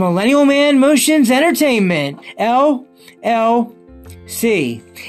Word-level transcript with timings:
Millennial 0.00 0.46
Man 0.46 0.80
Motions 0.80 1.30
Entertainment, 1.30 2.18
LLC. 2.38 3.72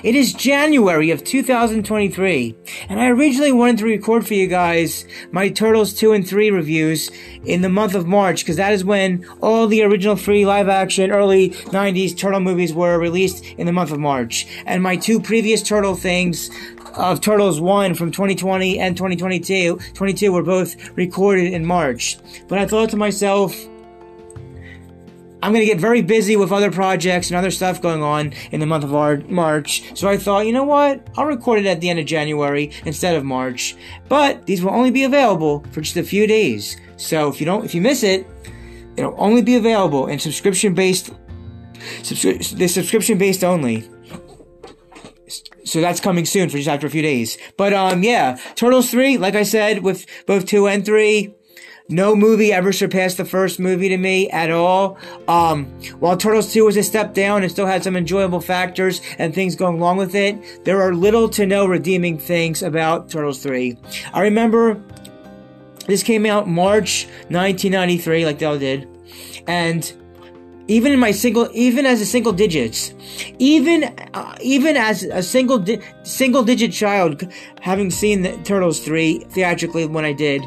It 0.04 0.16
is 0.16 0.34
January 0.34 1.12
of 1.12 1.24
2023, 1.24 2.58
and 2.90 3.00
I 3.00 3.08
originally 3.08 3.54
wanted 3.54 3.78
to 3.78 3.86
record 3.86 4.28
for 4.28 4.34
you 4.34 4.48
guys 4.48 5.06
my 5.32 5.48
Turtles 5.48 5.94
2 5.94 6.12
and 6.12 6.28
3 6.28 6.52
reviews 6.52 7.10
in 7.46 7.62
the 7.62 7.70
month 7.70 7.96
of 7.96 8.06
March, 8.06 8.42
because 8.42 8.58
that 8.58 8.74
is 8.74 8.84
when 8.84 9.26
all 9.40 9.66
the 9.66 9.82
original 9.82 10.18
three 10.18 10.46
live 10.46 10.68
action 10.68 11.10
early 11.10 11.52
90s 11.52 12.18
Turtle 12.18 12.42
movies 12.42 12.74
were 12.74 13.00
released 13.00 13.46
in 13.46 13.68
the 13.68 13.72
month 13.72 13.94
of 13.94 14.00
March. 14.00 14.46
And 14.66 14.84
my 14.84 14.98
two 14.98 15.22
previous 15.22 15.64
Turtle 15.64 15.96
things, 15.96 16.50
of 16.96 17.22
Turtles 17.22 17.62
1 17.62 17.94
from 17.94 18.12
2020 18.12 18.78
and 18.78 18.98
2022 18.98 19.80
22 19.94 20.34
were 20.34 20.44
both 20.44 20.76
recorded 20.98 21.54
in 21.54 21.66
March. 21.66 22.18
But 22.50 22.60
I 22.60 22.68
thought 22.68 22.90
to 22.90 22.98
myself, 22.98 23.56
I'm 25.44 25.52
going 25.52 25.62
to 25.62 25.66
get 25.66 25.80
very 25.80 26.02
busy 26.02 26.36
with 26.36 26.52
other 26.52 26.72
projects 26.72 27.30
and 27.30 27.38
other 27.38 27.52
stuff 27.52 27.82
going 27.82 28.04
on 28.04 28.34
in 28.52 28.60
the 28.60 28.66
month 28.66 28.84
of 28.84 29.30
March. 29.30 29.84
So 29.98 30.08
I 30.08 30.18
thought, 30.18 30.46
you 30.46 30.54
know 30.54 30.64
what? 30.64 31.08
I'll 31.18 31.26
record 31.26 31.60
it 31.60 31.66
at 31.66 31.82
the 31.82 31.90
end 31.90 32.00
of 32.00 32.06
January 32.06 32.72
instead 32.86 33.16
of 33.16 33.24
March. 33.24 33.76
But 34.08 34.46
these 34.46 34.64
will 34.64 34.72
only 34.72 34.92
be 34.92 35.04
available 35.04 35.66
for 35.72 35.82
just 35.82 35.98
a 35.98 36.04
few 36.04 36.28
days. 36.28 36.78
So 36.98 37.28
if 37.30 37.40
you 37.40 37.46
don't, 37.46 37.66
if 37.66 37.74
you 37.74 37.82
miss 37.82 38.04
it, 38.04 38.28
it'll 38.98 39.16
only 39.18 39.42
be 39.42 39.56
available 39.56 40.08
in 40.08 40.20
subscription 40.20 40.76
based, 40.76 41.12
subscri- 42.02 42.58
the 42.58 42.68
subscription 42.68 43.18
based 43.18 43.44
only 43.44 43.90
so 45.72 45.80
that's 45.80 46.02
coming 46.02 46.26
soon 46.26 46.50
for 46.50 46.58
just 46.58 46.68
after 46.68 46.86
a 46.86 46.90
few 46.90 47.02
days. 47.02 47.38
But 47.56 47.74
um, 47.74 48.04
yeah, 48.04 48.38
Turtles 48.56 48.92
three, 48.92 49.18
like 49.18 49.36
I 49.36 49.44
said, 49.44 49.84
with 49.84 50.06
both 50.26 50.46
two 50.46 50.68
and 50.68 50.86
three, 50.86 51.34
no 51.92 52.16
movie 52.16 52.54
ever 52.54 52.72
surpassed 52.72 53.18
the 53.18 53.26
first 53.26 53.60
movie 53.60 53.90
to 53.90 53.98
me 53.98 54.30
at 54.30 54.50
all. 54.50 54.98
Um, 55.28 55.66
while 56.00 56.18
Turtles 56.18 56.54
2 56.54 56.66
was 56.66 56.78
a 56.78 56.84
step 56.84 57.14
down 57.14 57.44
and 57.44 57.52
still 57.52 57.66
had 57.66 57.84
some 57.84 57.96
enjoyable 57.96 58.42
factors 58.42 59.02
and 59.18 59.34
things 59.34 59.56
going 59.56 59.78
along 59.78 59.98
with 59.98 60.16
it, 60.16 60.64
there 60.66 60.82
are 60.82 60.94
little 60.94 61.30
to 61.30 61.46
no 61.46 61.66
redeeming 61.66 62.18
things 62.18 62.64
about 62.64 63.10
Turtles 63.10 63.44
3. 63.44 63.78
I 64.14 64.22
remember 64.22 64.82
this 65.88 66.04
came 66.04 66.26
out 66.26 66.48
March 66.48 67.06
1993, 67.30 68.26
like 68.26 68.40
they 68.40 68.46
all 68.46 68.58
did, 68.58 68.88
and 69.48 69.92
even 70.68 70.94
in 70.94 71.00
my 71.00 71.12
single, 71.12 71.50
even 71.54 71.86
as 71.86 72.00
a 72.00 72.06
single 72.06 72.32
digits, 72.32 72.94
even 73.40 73.84
uh, 74.14 74.38
even 74.42 74.78
as 74.78 75.04
a 75.04 75.24
single 75.24 75.60
di- 75.60 75.80
single 76.04 76.44
digit 76.44 76.72
child, 76.72 77.28
having 77.62 77.90
seen 77.90 78.22
the 78.22 78.38
Turtles 78.44 78.80
three 78.80 79.20
theatrically 79.32 79.86
when 79.86 80.06
I 80.06 80.14
did, 80.14 80.44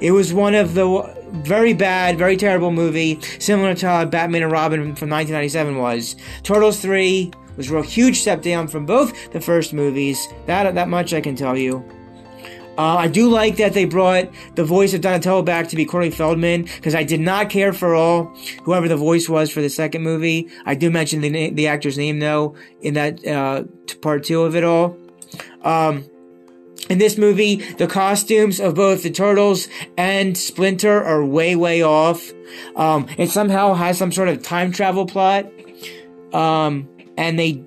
it 0.00 0.12
was 0.12 0.32
one 0.32 0.54
of 0.54 0.74
the 0.74 1.14
very 1.44 1.74
bad, 1.74 2.18
very 2.18 2.36
terrible 2.36 2.70
movie, 2.70 3.20
similar 3.38 3.74
to 3.74 4.08
Batman 4.10 4.42
and 4.42 4.52
Robin 4.52 4.80
from 4.96 5.10
1997 5.10 5.76
was. 5.76 6.16
Turtles 6.42 6.80
three 6.80 7.30
was 7.56 7.70
a 7.70 7.82
huge 7.82 8.20
step 8.20 8.42
down 8.42 8.68
from 8.68 8.86
both 8.86 9.32
the 9.32 9.40
first 9.40 9.72
movies. 9.72 10.26
That 10.46 10.74
that 10.74 10.88
much 10.88 11.12
I 11.12 11.20
can 11.20 11.36
tell 11.36 11.56
you. 11.56 11.84
Uh, 12.78 12.96
I 12.96 13.08
do 13.08 13.28
like 13.28 13.56
that 13.56 13.74
they 13.74 13.84
brought 13.84 14.30
the 14.54 14.64
voice 14.64 14.94
of 14.94 15.02
Donatello 15.02 15.42
back 15.42 15.68
to 15.68 15.76
be 15.76 15.84
Corey 15.84 16.10
Feldman 16.10 16.62
because 16.62 16.94
I 16.94 17.02
did 17.02 17.20
not 17.20 17.50
care 17.50 17.74
for 17.74 17.94
all 17.94 18.34
whoever 18.62 18.88
the 18.88 18.96
voice 18.96 19.28
was 19.28 19.50
for 19.50 19.60
the 19.60 19.68
second 19.68 20.02
movie. 20.02 20.48
I 20.64 20.74
do 20.74 20.90
mention 20.90 21.20
the 21.20 21.50
the 21.50 21.66
actor's 21.66 21.98
name 21.98 22.20
though 22.20 22.54
in 22.80 22.94
that 22.94 23.26
uh, 23.26 23.64
part 24.00 24.24
two 24.24 24.42
of 24.42 24.56
it 24.56 24.64
all. 24.64 24.96
Um, 25.62 26.04
in 26.90 26.98
this 26.98 27.16
movie, 27.16 27.56
the 27.74 27.86
costumes 27.86 28.60
of 28.60 28.74
both 28.74 29.02
the 29.04 29.10
turtles 29.10 29.68
and 29.96 30.36
Splinter 30.36 31.02
are 31.02 31.24
way, 31.24 31.56
way 31.56 31.82
off. 31.82 32.30
Um, 32.76 33.06
it 33.16 33.30
somehow 33.30 33.74
has 33.74 33.96
some 33.96 34.12
sort 34.12 34.28
of 34.28 34.42
time 34.42 34.72
travel 34.72 35.06
plot. 35.06 35.46
Um, 36.32 36.88
and 37.16 37.38
they 37.38 37.64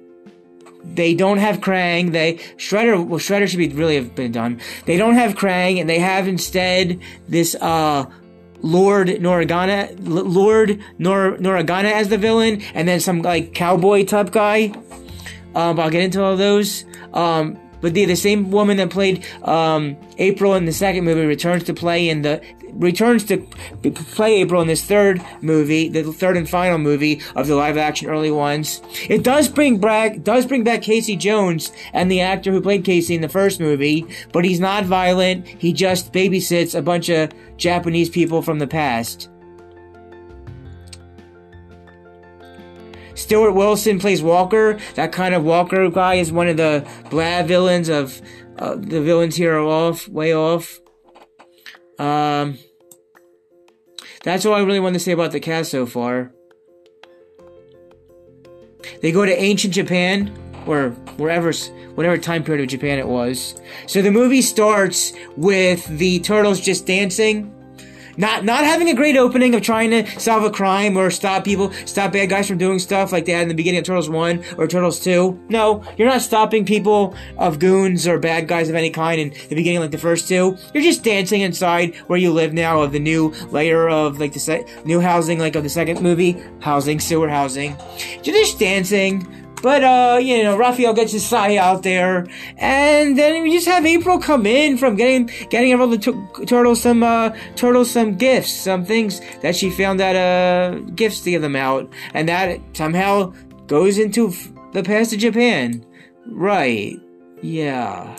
they 0.84 1.16
don't 1.16 1.38
have 1.38 1.60
Krang. 1.60 2.12
They 2.12 2.36
Shredder. 2.58 3.06
Well, 3.06 3.20
Shredder 3.20 3.48
should 3.48 3.58
be 3.58 3.70
really 3.70 3.96
have 3.96 4.14
been 4.16 4.34
done. 4.34 4.60
They 4.86 4.98
don't 4.98 5.16
have 5.16 5.36
Krang, 5.36 5.80
and 5.80 5.90
they 5.90 6.00
have 6.00 6.28
instead 6.28 7.00
this 7.28 7.56
uh 7.56 8.06
Lord 8.62 9.08
Noragana, 9.08 9.96
Lord 10.02 10.82
Nor 10.98 11.38
Noragana 11.38 11.92
as 11.92 12.10
the 12.10 12.18
villain, 12.18 12.62
and 12.74 12.88
then 12.88 13.00
some 13.00 13.22
like 13.22 13.54
cowboy 13.54 14.06
type 14.06 14.32
guy. 14.32 14.74
Um, 15.56 15.80
I'll 15.80 15.90
get 15.90 16.04
into 16.04 16.22
all 16.22 16.36
those. 16.36 16.84
Um, 17.14 17.58
but 17.84 17.94
the, 17.94 18.06
the 18.06 18.16
same 18.16 18.50
woman 18.50 18.78
that 18.78 18.90
played 18.90 19.26
um, 19.44 19.98
April 20.18 20.56
in 20.56 20.64
the 20.64 20.72
second 20.72 21.04
movie 21.04 21.26
returns 21.26 21.66
to 21.66 21.74
play 21.74 22.08
in 22.08 22.22
the 22.22 22.42
returns 22.72 23.26
to 23.26 23.38
play 24.16 24.42
April 24.42 24.62
in 24.62 24.68
this 24.68 24.84
third 24.84 25.22
movie, 25.42 25.90
the 25.90 26.02
third 26.12 26.38
and 26.38 26.50
final 26.50 26.78
movie 26.78 27.22
of 27.36 27.46
the 27.46 27.56
live 27.56 27.78
action 27.78 28.10
early 28.10 28.32
ones. 28.32 28.82
It 29.10 29.22
does 29.22 29.50
bring 29.50 29.80
back 29.80 30.24
does 30.24 30.46
bring 30.46 30.64
back 30.64 30.82
Casey 30.82 31.18
Jones 31.18 31.74
and 31.92 32.10
the 32.10 32.22
actor 32.22 32.52
who 32.52 32.62
played 32.62 32.86
Casey 32.86 33.16
in 33.16 33.22
the 33.22 33.30
first 33.30 33.60
movie, 33.60 34.08
but 34.32 34.46
he's 34.46 34.62
not 34.62 34.86
violent. 34.86 35.46
He 35.46 35.74
just 35.74 36.14
babysits 36.14 36.74
a 36.74 36.82
bunch 36.82 37.10
of 37.10 37.34
Japanese 37.58 38.10
people 38.10 38.42
from 38.42 38.60
the 38.60 38.68
past. 38.68 39.30
Stuart 43.24 43.54
Wilson 43.54 44.00
plays 44.00 44.22
Walker. 44.22 44.78
That 44.96 45.14
kind 45.14 45.34
of 45.34 45.46
Walker 45.46 45.90
guy 45.90 46.16
is 46.16 46.30
one 46.30 46.50
of 46.50 46.58
the 46.58 46.86
blah 47.10 47.42
villains 47.44 47.88
of 47.88 48.22
uh, 48.58 48.76
the 48.76 49.02
villains 49.02 49.38
here 49.38 49.56
are 49.56 49.64
off, 49.64 50.10
way 50.10 50.36
off. 50.36 50.82
Um, 51.98 52.60
that's 54.26 54.46
all 54.46 54.54
I 54.54 54.62
really 54.62 54.82
want 54.82 54.96
to 54.96 55.00
say 55.00 55.14
about 55.14 55.32
the 55.32 55.40
cast 55.40 55.72
so 55.72 55.86
far. 55.86 56.34
They 59.02 59.14
go 59.14 59.26
to 59.26 59.42
ancient 59.42 59.74
Japan, 59.74 60.30
or 60.68 60.90
wherever, 61.16 61.54
whatever 61.96 62.18
time 62.18 62.44
period 62.44 62.64
of 62.64 62.70
Japan 62.70 63.00
it 63.00 63.08
was. 63.08 63.56
So 63.88 64.02
the 64.02 64.12
movie 64.12 64.42
starts 64.42 65.14
with 65.38 65.88
the 65.98 66.20
turtles 66.20 66.60
just 66.60 66.86
dancing 66.86 67.56
not 68.18 68.46
not 68.46 68.64
having 68.64 68.90
a 68.90 68.94
great 68.94 69.18
opening 69.18 69.56
of 69.56 69.62
trying 69.62 69.90
to 69.92 70.06
solve 70.20 70.44
a 70.44 70.52
crime 70.52 70.98
or 70.98 71.10
stop 71.12 71.44
people, 71.44 71.72
stop 71.86 72.14
bad 72.14 72.30
guys 72.30 72.48
from 72.48 72.58
doing 72.58 72.80
stuff 72.80 73.12
like 73.12 73.26
they 73.26 73.32
had 73.32 73.44
in 73.44 73.48
the 73.48 73.54
beginning 73.54 73.80
of 73.80 73.86
Turtles 73.86 74.10
1 74.10 74.44
or 74.58 74.68
Turtles 74.68 75.00
2. 75.00 75.46
No, 75.50 75.84
you're 75.98 76.08
not 76.08 76.22
stopping 76.22 76.66
people 76.66 77.16
of 77.38 77.60
goons 77.60 78.08
or 78.08 78.20
bad 78.20 78.48
guys 78.48 78.70
of 78.70 78.76
any 78.76 78.90
kind 78.90 79.20
in 79.20 79.30
the 79.50 79.56
beginning 79.56 79.80
like 79.80 79.92
the 79.92 79.98
first 79.98 80.28
two. 80.28 80.58
You're 80.74 80.84
just 80.84 81.04
dancing 81.04 81.42
inside 81.42 81.96
where 82.08 82.20
you 82.20 82.32
live 82.32 82.54
now 82.54 82.82
of 82.82 82.92
the 82.92 83.00
new 83.00 83.30
layer 83.50 83.90
of 83.90 84.20
like 84.20 84.34
the 84.34 84.40
se- 84.40 84.66
new 84.86 85.00
housing 85.00 85.40
like 85.40 85.56
of 85.56 85.64
the 85.64 85.70
second 85.70 86.02
movie, 86.02 86.42
housing, 86.60 87.00
sewer 87.00 87.30
housing. 87.30 87.76
You're 88.24 88.36
just 88.36 88.60
dancing 88.60 89.28
but, 89.64 89.82
uh, 89.82 90.20
you 90.22 90.44
know, 90.44 90.58
Raphael 90.58 90.94
gets 90.94 91.14
his 91.14 91.26
sai 91.26 91.56
out 91.56 91.84
there, 91.84 92.28
and 92.58 93.18
then 93.18 93.42
we 93.42 93.52
just 93.52 93.66
have 93.66 93.86
April 93.86 94.20
come 94.20 94.46
in 94.46 94.78
from 94.78 94.98
getting, 94.98 95.32
getting 95.50 95.74
all 95.80 95.88
the 95.88 95.98
t- 95.98 96.46
turtles 96.46 96.82
some, 96.82 97.02
uh, 97.02 97.30
turtles 97.56 97.90
some 97.90 98.18
gifts, 98.18 98.52
some 98.52 98.84
things 98.84 99.22
that 99.42 99.56
she 99.56 99.72
found 99.72 100.02
at, 100.02 100.18
uh, 100.18 100.80
gifts 100.96 101.22
to 101.22 101.32
give 101.32 101.42
them 101.42 101.56
out, 101.56 101.90
and 102.14 102.28
that 102.28 102.60
somehow 102.74 103.34
goes 103.68 103.98
into 103.98 104.28
f- 104.28 104.52
the 104.74 104.84
past 104.84 105.14
of 105.14 105.20
Japan. 105.20 105.86
Right. 106.28 107.00
Yeah. 107.42 108.18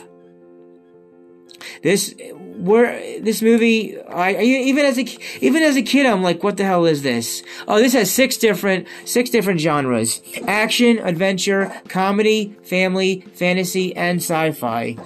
This 1.82 2.14
where 2.56 3.20
this 3.20 3.40
movie, 3.40 4.00
I 4.00 4.40
even 4.42 4.84
as 4.84 4.98
a 4.98 5.06
even 5.40 5.62
as 5.62 5.76
a 5.76 5.82
kid, 5.82 6.06
I'm 6.06 6.22
like, 6.22 6.42
what 6.42 6.56
the 6.56 6.64
hell 6.64 6.84
is 6.84 7.02
this? 7.02 7.42
Oh, 7.66 7.78
this 7.78 7.92
has 7.94 8.10
six 8.10 8.36
different 8.36 8.86
six 9.04 9.30
different 9.30 9.60
genres: 9.60 10.20
action, 10.46 10.98
adventure, 10.98 11.72
comedy, 11.88 12.56
family, 12.62 13.22
fantasy, 13.34 13.94
and 13.96 14.18
sci-fi. 14.18 14.96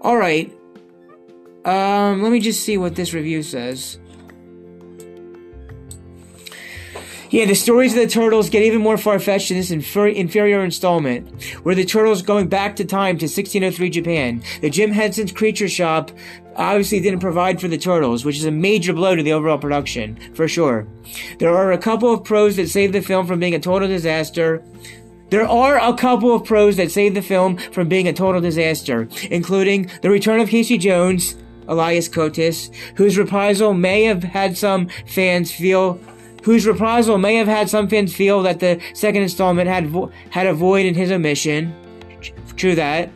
All 0.00 0.16
right. 0.16 0.50
Um, 1.64 2.22
let 2.22 2.32
me 2.32 2.40
just 2.40 2.62
see 2.62 2.78
what 2.78 2.94
this 2.94 3.12
review 3.12 3.42
says. 3.42 3.99
Yeah, 7.30 7.44
the 7.44 7.54
stories 7.54 7.92
of 7.92 8.00
the 8.00 8.08
turtles 8.08 8.50
get 8.50 8.64
even 8.64 8.80
more 8.80 8.98
far-fetched 8.98 9.52
in 9.52 9.56
this 9.56 9.70
infer- 9.70 10.08
inferior 10.08 10.64
installment, 10.64 11.44
where 11.62 11.76
the 11.76 11.84
turtles 11.84 12.22
going 12.22 12.48
back 12.48 12.74
to 12.76 12.84
time 12.84 13.18
to 13.18 13.26
1603 13.26 13.88
Japan. 13.88 14.42
The 14.60 14.68
Jim 14.68 14.90
Henson's 14.90 15.30
Creature 15.30 15.68
Shop 15.68 16.10
obviously 16.56 16.98
didn't 16.98 17.20
provide 17.20 17.60
for 17.60 17.68
the 17.68 17.78
turtles, 17.78 18.24
which 18.24 18.36
is 18.36 18.46
a 18.46 18.50
major 18.50 18.92
blow 18.92 19.14
to 19.14 19.22
the 19.22 19.32
overall 19.32 19.58
production, 19.58 20.18
for 20.34 20.48
sure. 20.48 20.88
There 21.38 21.54
are 21.54 21.70
a 21.70 21.78
couple 21.78 22.12
of 22.12 22.24
pros 22.24 22.56
that 22.56 22.68
save 22.68 22.92
the 22.92 23.00
film 23.00 23.28
from 23.28 23.38
being 23.38 23.54
a 23.54 23.60
total 23.60 23.86
disaster. 23.86 24.60
There 25.28 25.46
are 25.46 25.78
a 25.78 25.94
couple 25.94 26.34
of 26.34 26.44
pros 26.44 26.78
that 26.78 26.90
save 26.90 27.14
the 27.14 27.22
film 27.22 27.58
from 27.58 27.88
being 27.88 28.08
a 28.08 28.12
total 28.12 28.40
disaster, 28.40 29.08
including 29.30 29.88
the 30.02 30.10
return 30.10 30.40
of 30.40 30.48
Casey 30.48 30.78
Jones, 30.78 31.36
Elias 31.68 32.08
Koteas, 32.08 32.74
whose 32.96 33.16
reprisal 33.16 33.72
may 33.72 34.02
have 34.02 34.24
had 34.24 34.58
some 34.58 34.88
fans 35.06 35.52
feel 35.52 36.00
whose 36.42 36.66
reprisal 36.66 37.18
may 37.18 37.36
have 37.36 37.48
had 37.48 37.68
some 37.68 37.88
fans 37.88 38.14
feel 38.14 38.42
that 38.42 38.60
the 38.60 38.80
second 38.94 39.22
installment 39.22 39.68
had 39.68 39.88
vo- 39.88 40.10
had 40.30 40.46
a 40.46 40.54
void 40.54 40.86
in 40.86 40.94
his 40.94 41.10
omission. 41.10 41.74
True 42.56 42.74
that. 42.74 43.10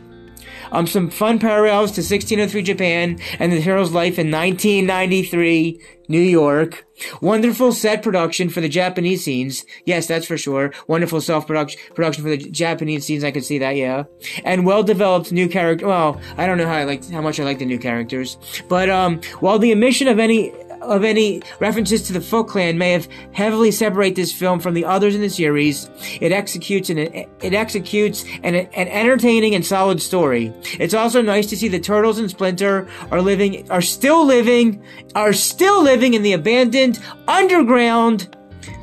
Um, 0.71 0.87
some 0.87 1.09
fun 1.09 1.39
parallels 1.39 1.91
to 1.91 2.01
1603 2.01 2.61
Japan 2.61 3.19
and 3.39 3.51
the 3.51 3.61
hero's 3.61 3.91
life 3.91 4.19
in 4.19 4.31
1993 4.31 5.79
New 6.07 6.19
York. 6.19 6.85
Wonderful 7.21 7.71
set 7.71 8.03
production 8.03 8.49
for 8.49 8.61
the 8.61 8.69
Japanese 8.69 9.23
scenes. 9.23 9.65
Yes, 9.85 10.07
that's 10.07 10.25
for 10.25 10.37
sure. 10.37 10.73
Wonderful 10.87 11.21
self 11.21 11.47
production 11.47 11.79
production 11.93 12.23
for 12.23 12.29
the 12.29 12.37
Japanese 12.37 13.05
scenes. 13.05 13.23
I 13.23 13.31
could 13.31 13.43
see 13.43 13.57
that. 13.59 13.75
Yeah, 13.75 14.03
and 14.43 14.65
well 14.65 14.83
developed 14.83 15.31
new 15.31 15.47
character. 15.47 15.87
Well, 15.87 16.19
I 16.37 16.45
don't 16.45 16.57
know 16.57 16.67
how 16.67 16.75
I 16.75 16.83
like 16.83 17.09
how 17.09 17.21
much 17.21 17.39
I 17.39 17.43
like 17.43 17.59
the 17.59 17.65
new 17.65 17.79
characters, 17.79 18.37
but 18.69 18.89
um, 18.89 19.21
while 19.39 19.59
the 19.59 19.71
omission 19.73 20.07
of 20.07 20.19
any 20.19 20.53
of 20.81 21.03
any 21.03 21.41
references 21.59 22.01
to 22.03 22.13
the 22.13 22.21
Foot 22.21 22.47
Clan 22.47 22.77
may 22.77 22.91
have 22.91 23.07
heavily 23.31 23.71
separate 23.71 24.15
this 24.15 24.31
film 24.31 24.59
from 24.59 24.73
the 24.73 24.85
others 24.85 25.15
in 25.15 25.21
the 25.21 25.29
series, 25.29 25.89
it 26.21 26.31
executes 26.31 26.89
an 26.89 26.97
it 26.97 27.53
executes 27.53 28.23
an, 28.43 28.55
an 28.55 28.87
entertaining 28.87 29.55
and 29.55 29.65
solid 29.65 30.01
story. 30.01 30.53
It's 30.79 30.93
also 30.93 31.21
nice 31.21 31.47
to 31.47 31.57
see 31.57 31.67
the 31.67 31.79
Turtles 31.79 32.19
and 32.19 32.29
Splinter 32.29 32.87
are 33.11 33.21
living 33.21 33.69
are 33.71 33.81
still 33.81 34.25
living 34.25 34.83
are 35.15 35.33
still 35.33 35.81
living 35.83 36.13
in 36.13 36.21
the 36.21 36.33
abandoned 36.33 36.99
underground 37.27 38.35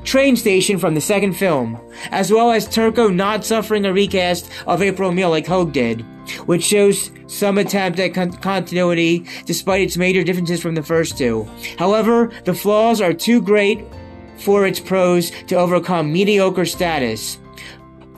train 0.05 0.37
station 0.37 0.79
from 0.79 0.95
the 0.95 1.01
second 1.01 1.35
film, 1.35 1.81
as 2.11 2.33
well 2.33 2.51
as 2.51 2.69
Turco 2.69 3.09
not 3.09 3.45
suffering 3.45 3.85
a 3.85 3.93
recast 3.93 4.51
of 4.67 4.83
April 4.83 5.11
O'Neil 5.11 5.31
like 5.31 5.47
Hoag 5.47 5.73
did, 5.73 6.03
which 6.47 6.65
shows 6.65 7.11
some 7.27 7.59
attempt 7.59 7.99
at 7.99 8.15
con- 8.15 8.33
continuity 8.33 9.27
despite 9.47 9.83
its 9.83 9.97
major 9.97 10.23
differences 10.23 10.61
from 10.61 10.75
the 10.75 10.83
first 10.83 11.17
two. 11.17 11.49
However, 11.79 12.31
the 12.45 12.55
flaws 12.55 13.01
are 13.01 13.13
too 13.13 13.41
great 13.41 13.85
for 14.39 14.67
its 14.67 14.81
pros 14.81 15.31
to 15.47 15.57
overcome 15.57 16.13
mediocre 16.13 16.65
status. 16.65 17.39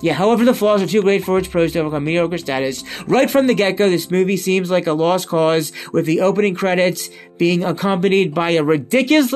Yeah, 0.05 0.13
however, 0.13 0.45
the 0.45 0.53
flaws 0.53 0.83
are 0.83 0.87
too 0.87 1.01
great 1.01 1.25
for 1.25 1.39
its 1.39 1.49
pros 1.49 1.73
to 1.73 1.79
overcome 1.79 2.05
mediocre 2.05 2.37
status. 2.37 2.85
Right 3.07 3.31
from 3.31 3.47
the 3.47 3.55
get-go, 3.55 3.89
this 3.89 4.11
movie 4.11 4.37
seems 4.37 4.71
like 4.71 4.87
a 4.87 4.93
lost 4.93 5.29
cause, 5.29 5.73
with 5.95 6.05
the 6.05 6.21
opening 6.21 6.55
credits 6.55 7.09
being 7.39 7.65
accompanied 7.65 8.35
by 8.35 8.51
a 8.51 8.63
ridiculous, 8.63 9.33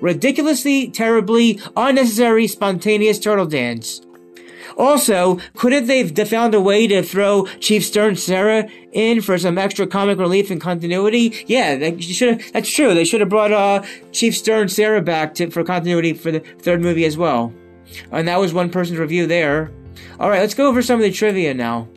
ridiculously, 0.00 0.90
terribly, 0.90 1.60
unnecessary, 1.76 2.46
spontaneous 2.46 3.18
turtle 3.18 3.44
dance. 3.44 4.00
Also, 4.78 5.38
couldn't 5.54 5.84
they 5.86 6.06
have 6.06 6.28
found 6.30 6.54
a 6.54 6.62
way 6.62 6.86
to 6.86 7.02
throw 7.02 7.44
Chief 7.60 7.84
Stern 7.84 8.16
Sarah 8.16 8.70
in 8.92 9.20
for 9.20 9.36
some 9.36 9.58
extra 9.58 9.86
comic 9.86 10.18
relief 10.18 10.50
and 10.50 10.62
continuity? 10.62 11.44
Yeah, 11.46 11.76
they 11.76 12.00
should. 12.00 12.40
That's 12.54 12.72
true. 12.72 12.94
They 12.94 13.04
should 13.04 13.20
have 13.20 13.28
brought 13.28 13.52
uh, 13.52 13.82
Chief 14.12 14.34
Stern 14.34 14.70
Sarah 14.70 15.02
back 15.02 15.34
to, 15.34 15.50
for 15.50 15.62
continuity 15.62 16.14
for 16.14 16.32
the 16.32 16.40
third 16.40 16.80
movie 16.80 17.04
as 17.04 17.18
well. 17.18 17.52
And 18.10 18.26
that 18.28 18.40
was 18.40 18.54
one 18.54 18.70
person's 18.70 18.98
review 18.98 19.26
there. 19.26 19.70
All 20.18 20.30
right, 20.30 20.40
let's 20.40 20.54
go 20.54 20.66
over 20.66 20.82
some 20.82 20.98
of 20.98 21.02
the 21.02 21.10
trivia 21.10 21.52
now. 21.52 21.88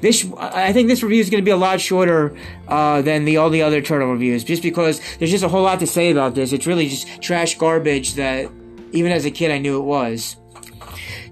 This, 0.00 0.26
I 0.38 0.72
think 0.72 0.88
this 0.88 1.02
review 1.02 1.20
is 1.20 1.30
going 1.30 1.42
to 1.42 1.44
be 1.44 1.50
a 1.50 1.56
lot 1.56 1.80
shorter 1.80 2.36
uh, 2.68 3.02
than 3.02 3.24
the 3.24 3.38
all 3.38 3.50
the 3.50 3.62
other 3.62 3.80
turtle 3.80 4.12
reviews, 4.12 4.44
just 4.44 4.62
because 4.62 5.00
there's 5.18 5.30
just 5.30 5.42
a 5.42 5.48
whole 5.48 5.62
lot 5.62 5.80
to 5.80 5.86
say 5.86 6.10
about 6.10 6.34
this. 6.34 6.52
It's 6.52 6.66
really 6.66 6.88
just 6.88 7.22
trash 7.22 7.56
garbage 7.58 8.14
that, 8.14 8.50
even 8.92 9.10
as 9.10 9.24
a 9.24 9.30
kid, 9.30 9.50
I 9.50 9.58
knew 9.58 9.78
it 9.78 9.84
was. 9.84 10.36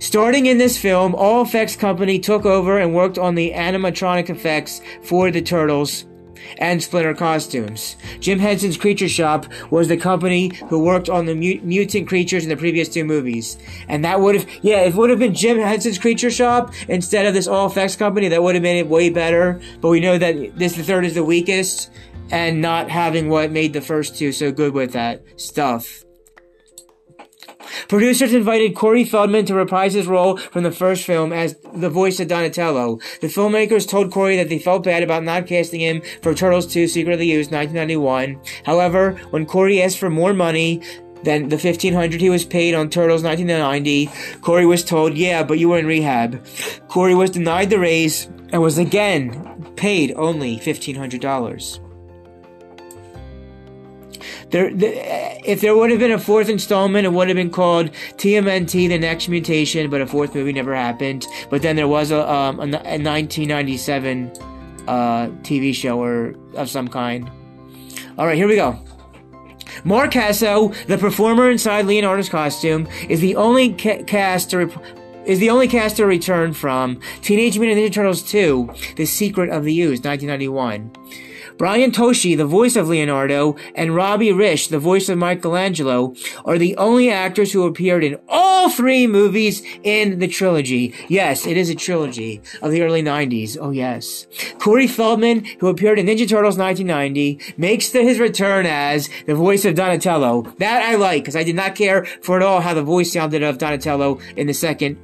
Starting 0.00 0.46
in 0.46 0.58
this 0.58 0.76
film, 0.76 1.14
All 1.14 1.42
Effects 1.42 1.76
Company 1.76 2.18
took 2.18 2.44
over 2.44 2.78
and 2.78 2.94
worked 2.94 3.18
on 3.18 3.34
the 3.34 3.52
animatronic 3.52 4.28
effects 4.28 4.80
for 5.02 5.30
the 5.30 5.40
turtles 5.40 6.06
and 6.58 6.82
Splinter 6.82 7.14
costumes. 7.14 7.96
Jim 8.20 8.38
Henson's 8.38 8.76
Creature 8.76 9.08
Shop 9.08 9.46
was 9.70 9.88
the 9.88 9.96
company 9.96 10.48
who 10.68 10.78
worked 10.78 11.08
on 11.08 11.26
the 11.26 11.34
mutant 11.34 12.08
creatures 12.08 12.44
in 12.44 12.50
the 12.50 12.56
previous 12.56 12.88
two 12.88 13.04
movies. 13.04 13.56
And 13.88 14.04
that 14.04 14.20
would 14.20 14.34
have, 14.34 14.46
yeah, 14.62 14.80
it 14.80 14.94
would 14.94 15.10
have 15.10 15.18
been 15.18 15.34
Jim 15.34 15.58
Henson's 15.58 15.98
Creature 15.98 16.30
Shop 16.30 16.72
instead 16.88 17.26
of 17.26 17.34
this 17.34 17.46
all 17.46 17.66
effects 17.66 17.96
company. 17.96 18.28
That 18.28 18.42
would 18.42 18.54
have 18.54 18.62
made 18.62 18.78
it 18.78 18.88
way 18.88 19.10
better. 19.10 19.60
But 19.80 19.88
we 19.88 20.00
know 20.00 20.18
that 20.18 20.58
this, 20.58 20.76
the 20.76 20.82
third, 20.82 21.04
is 21.04 21.14
the 21.14 21.24
weakest 21.24 21.90
and 22.30 22.60
not 22.60 22.90
having 22.90 23.28
what 23.28 23.50
made 23.50 23.72
the 23.72 23.80
first 23.80 24.16
two 24.16 24.32
so 24.32 24.50
good 24.50 24.72
with 24.72 24.92
that 24.92 25.22
stuff. 25.36 26.03
Producers 27.88 28.32
invited 28.32 28.74
Corey 28.74 29.04
Feldman 29.04 29.46
to 29.46 29.54
reprise 29.54 29.94
his 29.94 30.06
role 30.06 30.36
from 30.36 30.62
the 30.62 30.72
first 30.72 31.04
film 31.04 31.32
as 31.32 31.56
the 31.74 31.90
voice 31.90 32.20
of 32.20 32.28
Donatello. 32.28 32.98
The 33.20 33.26
filmmakers 33.26 33.88
told 33.88 34.12
Corey 34.12 34.36
that 34.36 34.48
they 34.48 34.58
felt 34.58 34.84
bad 34.84 35.02
about 35.02 35.24
not 35.24 35.46
casting 35.46 35.80
him 35.80 36.02
for 36.22 36.34
Turtles 36.34 36.66
2 36.66 36.88
Secret 36.88 37.14
of 37.14 37.18
the 37.18 37.32
Ooze 37.32 37.50
1991. 37.50 38.40
However, 38.64 39.12
when 39.30 39.46
Corey 39.46 39.82
asked 39.82 39.98
for 39.98 40.10
more 40.10 40.34
money, 40.34 40.82
than 41.24 41.48
the 41.48 41.56
1500 41.56 42.20
he 42.20 42.28
was 42.28 42.44
paid 42.44 42.74
on 42.74 42.90
Turtles 42.90 43.22
1990. 43.22 44.10
Corey 44.42 44.66
was 44.66 44.84
told, 44.84 45.16
yeah, 45.16 45.42
but 45.42 45.58
you 45.58 45.70
were 45.70 45.78
in 45.78 45.86
rehab. 45.86 46.44
Corey 46.88 47.14
was 47.14 47.30
denied 47.30 47.70
the 47.70 47.78
raise 47.78 48.26
and 48.52 48.60
was 48.60 48.76
again 48.76 49.72
paid 49.76 50.12
only 50.16 50.58
$1,500 50.58 51.83
there, 54.54 54.72
the, 54.72 55.50
if 55.50 55.60
there 55.60 55.76
would 55.76 55.90
have 55.90 55.98
been 55.98 56.12
a 56.12 56.18
fourth 56.18 56.48
installment, 56.48 57.04
it 57.04 57.12
would 57.12 57.26
have 57.26 57.34
been 57.34 57.50
called 57.50 57.90
TMNT: 58.18 58.88
The 58.88 58.98
Next 58.98 59.28
Mutation, 59.28 59.90
but 59.90 60.00
a 60.00 60.06
fourth 60.06 60.32
movie 60.32 60.52
never 60.52 60.76
happened. 60.76 61.26
But 61.50 61.62
then 61.62 61.74
there 61.74 61.88
was 61.88 62.12
a, 62.12 62.20
um, 62.30 62.60
a, 62.60 62.62
a 62.62 63.02
1997 63.02 64.30
uh, 64.86 65.26
TV 65.42 65.74
show 65.74 66.00
or 66.00 66.36
of 66.54 66.70
some 66.70 66.86
kind. 66.86 67.28
All 68.16 68.26
right, 68.26 68.36
here 68.36 68.46
we 68.46 68.54
go. 68.54 68.78
Mark 69.82 70.12
Caso, 70.12 70.72
the 70.86 70.98
performer 70.98 71.50
inside 71.50 71.86
Leonardo's 71.86 72.28
costume, 72.28 72.86
is 73.08 73.20
the 73.20 73.34
only 73.34 73.74
ca- 73.74 74.04
cast 74.04 74.50
to 74.50 74.66
rep- 74.66 74.84
is 75.26 75.40
the 75.40 75.50
only 75.50 75.66
cast 75.66 75.96
to 75.96 76.06
return 76.06 76.52
from 76.52 77.00
Teenage 77.22 77.58
Mutant 77.58 77.80
Ninja 77.80 77.92
Turtles 77.92 78.22
2: 78.22 78.70
The 78.94 79.06
Secret 79.06 79.50
of 79.50 79.64
the 79.64 79.80
Ooze, 79.80 80.00
1991. 80.00 80.92
Brian 81.56 81.92
Tochi, 81.92 82.36
the 82.36 82.46
voice 82.46 82.74
of 82.74 82.88
Leonardo, 82.88 83.56
and 83.74 83.94
Robbie 83.94 84.32
Rist, 84.32 84.70
the 84.70 84.78
voice 84.78 85.08
of 85.08 85.18
Michelangelo, 85.18 86.14
are 86.44 86.58
the 86.58 86.76
only 86.76 87.10
actors 87.10 87.52
who 87.52 87.66
appeared 87.66 88.02
in 88.02 88.18
all 88.28 88.68
three 88.70 89.06
movies 89.06 89.62
in 89.82 90.18
the 90.18 90.26
trilogy. 90.26 90.94
Yes, 91.08 91.46
it 91.46 91.56
is 91.56 91.70
a 91.70 91.74
trilogy 91.74 92.40
of 92.60 92.72
the 92.72 92.82
early 92.82 93.02
90s. 93.02 93.56
Oh 93.60 93.70
yes. 93.70 94.26
Corey 94.58 94.88
Feldman, 94.88 95.44
who 95.60 95.68
appeared 95.68 95.98
in 95.98 96.06
Ninja 96.06 96.28
Turtles 96.28 96.58
1990, 96.58 97.54
makes 97.56 97.90
the, 97.90 98.02
his 98.02 98.18
return 98.18 98.66
as 98.66 99.08
the 99.26 99.34
voice 99.34 99.64
of 99.64 99.74
Donatello. 99.74 100.42
That 100.58 100.82
I 100.82 100.96
like, 100.96 101.22
because 101.22 101.36
I 101.36 101.44
did 101.44 101.56
not 101.56 101.74
care 101.74 102.04
for 102.22 102.36
at 102.36 102.42
all 102.42 102.60
how 102.60 102.74
the 102.74 102.82
voice 102.82 103.12
sounded 103.12 103.42
of 103.42 103.58
Donatello 103.58 104.18
in 104.36 104.46
the 104.46 104.54
second 104.54 104.96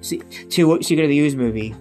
two 0.50 0.82
Secret 0.82 1.04
of 1.04 1.10
the 1.10 1.18
Ooze 1.18 1.36
movie. 1.36 1.74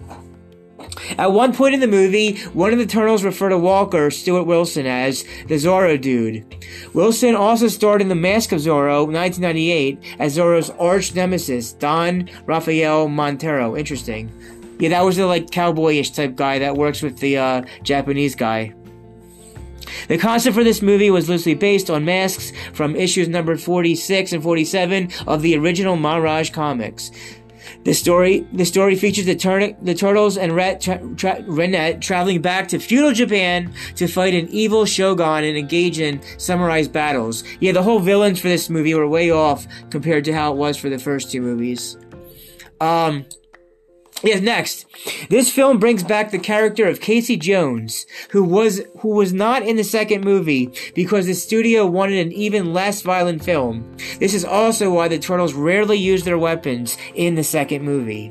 At 1.18 1.32
one 1.32 1.54
point 1.54 1.74
in 1.74 1.80
the 1.80 1.86
movie, 1.86 2.38
one 2.52 2.72
of 2.72 2.78
the 2.78 2.86
Turtles 2.86 3.24
refer 3.24 3.48
to 3.48 3.58
Walker, 3.58 4.10
Stuart 4.10 4.44
Wilson, 4.44 4.86
as 4.86 5.24
the 5.46 5.54
Zorro 5.54 6.00
Dude. 6.00 6.44
Wilson 6.94 7.34
also 7.34 7.68
starred 7.68 8.00
in 8.00 8.08
The 8.08 8.14
Mask 8.14 8.52
of 8.52 8.60
Zorro, 8.60 9.06
1998, 9.06 9.98
as 10.18 10.36
Zorro's 10.36 10.70
arch 10.70 11.14
nemesis, 11.14 11.72
Don 11.72 12.28
Rafael 12.46 13.08
Montero. 13.08 13.76
Interesting. 13.76 14.30
Yeah, 14.78 14.88
that 14.90 15.04
was 15.04 15.16
the 15.16 15.26
like 15.26 15.50
cowboyish 15.50 16.14
type 16.14 16.36
guy 16.36 16.58
that 16.58 16.76
works 16.76 17.02
with 17.02 17.18
the 17.18 17.36
uh, 17.36 17.62
Japanese 17.82 18.34
guy. 18.34 18.74
The 20.08 20.18
concept 20.18 20.54
for 20.54 20.64
this 20.64 20.82
movie 20.82 21.10
was 21.10 21.28
loosely 21.28 21.54
based 21.54 21.90
on 21.90 22.04
masks 22.04 22.52
from 22.72 22.96
issues 22.96 23.28
number 23.28 23.56
46 23.56 24.32
and 24.32 24.42
47 24.42 25.10
of 25.26 25.42
the 25.42 25.56
original 25.56 25.96
Mirage 25.96 26.50
comics. 26.50 27.10
The 27.82 27.94
story, 27.94 28.46
the 28.52 28.66
story 28.66 28.94
features 28.94 29.24
the, 29.24 29.34
tur- 29.34 29.74
the 29.80 29.94
turtles 29.94 30.36
and 30.36 30.54
Ret 30.54 30.82
tra- 30.82 31.00
tra- 31.16 31.42
Renet 31.42 32.02
traveling 32.02 32.42
back 32.42 32.68
to 32.68 32.78
feudal 32.78 33.12
Japan 33.12 33.72
to 33.96 34.06
fight 34.06 34.34
an 34.34 34.48
evil 34.50 34.84
shogun 34.84 35.44
and 35.44 35.56
engage 35.56 35.98
in 35.98 36.20
summarized 36.38 36.92
battles. 36.92 37.42
Yeah, 37.58 37.72
the 37.72 37.82
whole 37.82 38.00
villains 38.00 38.38
for 38.38 38.48
this 38.48 38.68
movie 38.68 38.94
were 38.94 39.08
way 39.08 39.30
off 39.30 39.66
compared 39.88 40.26
to 40.26 40.32
how 40.34 40.52
it 40.52 40.56
was 40.56 40.76
for 40.76 40.90
the 40.90 40.98
first 40.98 41.32
two 41.32 41.40
movies. 41.40 41.96
Um, 42.82 43.24
Yes, 44.22 44.42
next. 44.42 44.86
This 45.30 45.50
film 45.50 45.78
brings 45.78 46.02
back 46.02 46.30
the 46.30 46.38
character 46.38 46.86
of 46.86 47.00
Casey 47.00 47.36
Jones, 47.38 48.06
who 48.30 48.44
was 48.44 48.82
who 48.98 49.08
was 49.08 49.32
not 49.32 49.62
in 49.62 49.76
the 49.76 49.84
second 49.84 50.24
movie 50.24 50.70
because 50.94 51.26
the 51.26 51.32
studio 51.32 51.86
wanted 51.86 52.26
an 52.26 52.32
even 52.32 52.74
less 52.74 53.00
violent 53.00 53.42
film. 53.42 53.96
This 54.18 54.34
is 54.34 54.44
also 54.44 54.90
why 54.90 55.08
the 55.08 55.18
Turtles 55.18 55.54
rarely 55.54 55.96
use 55.96 56.24
their 56.24 56.38
weapons 56.38 56.98
in 57.14 57.34
the 57.34 57.44
second 57.44 57.82
movie. 57.82 58.30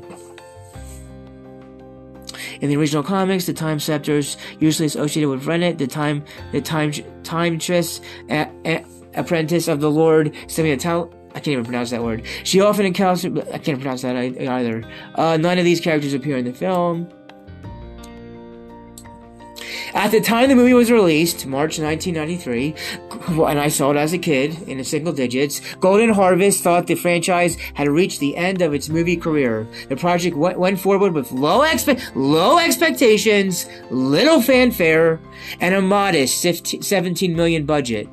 In 2.60 2.68
the 2.68 2.76
original 2.76 3.02
comics, 3.02 3.46
the 3.46 3.54
Time 3.54 3.80
Scepters 3.80 4.36
usually 4.60 4.86
associated 4.86 5.28
with 5.28 5.44
Renet, 5.44 5.78
the 5.78 5.88
Time 5.88 6.24
the 6.52 6.60
Time 6.60 6.92
Time 7.24 7.58
Tress, 7.58 8.00
a, 8.28 8.48
a, 8.64 8.84
apprentice 9.14 9.66
of 9.66 9.80
the 9.80 9.90
Lord 9.90 10.32
Semiatel 10.46 11.12
I 11.30 11.34
can't 11.34 11.48
even 11.48 11.64
pronounce 11.64 11.90
that 11.90 12.02
word. 12.02 12.24
She 12.44 12.60
often 12.60 12.86
encounters. 12.86 13.24
I 13.24 13.58
can't 13.58 13.80
pronounce 13.80 14.02
that 14.02 14.16
either. 14.16 14.84
Uh, 15.14 15.36
none 15.36 15.58
of 15.58 15.64
these 15.64 15.80
characters 15.80 16.12
appear 16.12 16.36
in 16.36 16.44
the 16.44 16.52
film. 16.52 17.08
At 19.92 20.12
the 20.12 20.20
time 20.20 20.48
the 20.48 20.54
movie 20.54 20.74
was 20.74 20.90
released, 20.90 21.46
March 21.46 21.78
1993, 21.78 22.74
and 23.44 23.58
I 23.58 23.68
saw 23.68 23.90
it 23.90 23.96
as 23.96 24.12
a 24.12 24.18
kid 24.18 24.56
in 24.68 24.78
the 24.78 24.84
single 24.84 25.12
digits, 25.12 25.60
Golden 25.76 26.10
Harvest 26.10 26.62
thought 26.62 26.86
the 26.86 26.94
franchise 26.94 27.56
had 27.74 27.88
reached 27.88 28.20
the 28.20 28.36
end 28.36 28.62
of 28.62 28.72
its 28.72 28.88
movie 28.88 29.16
career. 29.16 29.66
The 29.88 29.96
project 29.96 30.36
went, 30.36 30.60
went 30.60 30.78
forward 30.78 31.12
with 31.12 31.32
low, 31.32 31.60
expe- 31.60 32.00
low 32.14 32.58
expectations, 32.58 33.66
little 33.90 34.40
fanfare, 34.40 35.20
and 35.60 35.74
a 35.74 35.82
modest 35.82 36.40
15, 36.40 36.82
17 36.82 37.34
million 37.34 37.66
budget. 37.66 38.08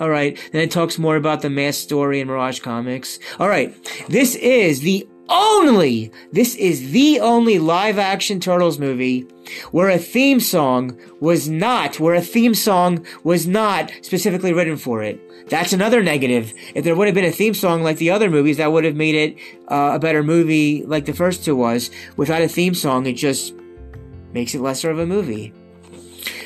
All 0.00 0.10
right. 0.10 0.38
Then 0.52 0.62
it 0.62 0.70
talks 0.70 0.98
more 0.98 1.16
about 1.16 1.42
the 1.42 1.50
mass 1.50 1.76
story 1.76 2.20
in 2.20 2.28
Mirage 2.28 2.60
Comics. 2.60 3.18
All 3.38 3.48
right. 3.48 3.74
This 4.08 4.34
is 4.36 4.80
the 4.80 5.06
only, 5.28 6.12
this 6.32 6.54
is 6.56 6.90
the 6.90 7.20
only 7.20 7.58
live 7.58 7.98
action 7.98 8.40
Turtles 8.40 8.78
movie 8.78 9.26
where 9.70 9.88
a 9.88 9.98
theme 9.98 10.40
song 10.40 10.98
was 11.20 11.48
not, 11.48 11.98
where 11.98 12.14
a 12.14 12.20
theme 12.20 12.54
song 12.54 13.04
was 13.24 13.46
not 13.46 13.92
specifically 14.02 14.52
written 14.52 14.76
for 14.76 15.02
it. 15.02 15.20
That's 15.48 15.72
another 15.72 16.02
negative. 16.02 16.52
If 16.74 16.84
there 16.84 16.94
would 16.94 17.08
have 17.08 17.14
been 17.14 17.24
a 17.24 17.32
theme 17.32 17.54
song 17.54 17.82
like 17.82 17.98
the 17.98 18.10
other 18.10 18.30
movies, 18.30 18.58
that 18.58 18.72
would 18.72 18.84
have 18.84 18.96
made 18.96 19.14
it 19.14 19.36
uh, 19.68 19.92
a 19.94 19.98
better 19.98 20.22
movie 20.22 20.84
like 20.84 21.06
the 21.06 21.14
first 21.14 21.44
two 21.44 21.56
was. 21.56 21.90
Without 22.16 22.42
a 22.42 22.48
theme 22.48 22.74
song, 22.74 23.06
it 23.06 23.14
just 23.14 23.54
makes 24.32 24.54
it 24.54 24.60
lesser 24.60 24.90
of 24.90 24.98
a 24.98 25.06
movie. 25.06 25.52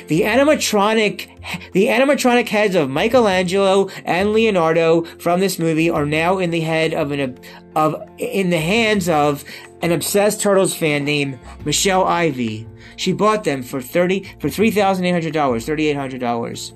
The 0.07 0.21
animatronic, 0.21 1.71
the 1.73 1.87
animatronic 1.87 2.47
heads 2.47 2.75
of 2.75 2.89
Michelangelo 2.89 3.89
and 4.05 4.31
Leonardo 4.31 5.03
from 5.03 5.41
this 5.41 5.59
movie 5.59 5.89
are 5.89 6.05
now 6.05 6.37
in 6.37 6.49
the 6.49 6.61
head 6.61 6.93
of 6.93 7.11
an, 7.11 7.37
of, 7.75 8.01
in 8.17 8.49
the 8.49 8.59
hands 8.59 9.09
of 9.09 9.43
an 9.81 9.91
obsessed 9.91 10.41
Turtles 10.41 10.73
fan 10.73 11.03
named 11.03 11.37
Michelle 11.65 12.05
Ivy. 12.05 12.67
She 12.95 13.11
bought 13.11 13.43
them 13.43 13.61
for 13.61 13.81
thirty 13.81 14.27
for 14.39 14.49
three 14.49 14.71
thousand 14.71 15.05
eight 15.05 15.11
hundred 15.11 15.33
dollars, 15.33 15.65
thirty 15.65 15.87
eight 15.87 15.97
hundred 15.97 16.21
dollars. 16.21 16.73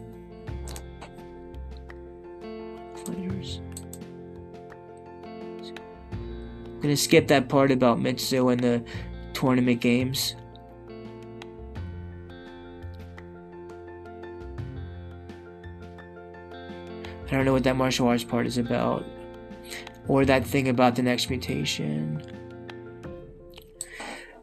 I'm 6.73 6.81
gonna 6.81 6.97
skip 6.97 7.27
that 7.27 7.47
part 7.47 7.71
about 7.71 7.99
Mitsu 7.99 8.49
and 8.49 8.59
the 8.59 8.83
tournament 9.33 9.81
games. 9.81 10.35
I 17.31 17.35
don't 17.35 17.45
know 17.45 17.53
what 17.53 17.63
that 17.63 17.77
martial 17.77 18.07
arts 18.07 18.25
part 18.25 18.45
is 18.45 18.57
about. 18.57 19.05
Or 20.07 20.25
that 20.25 20.45
thing 20.45 20.67
about 20.67 20.95
the 20.95 21.01
next 21.01 21.29
mutation. 21.29 22.21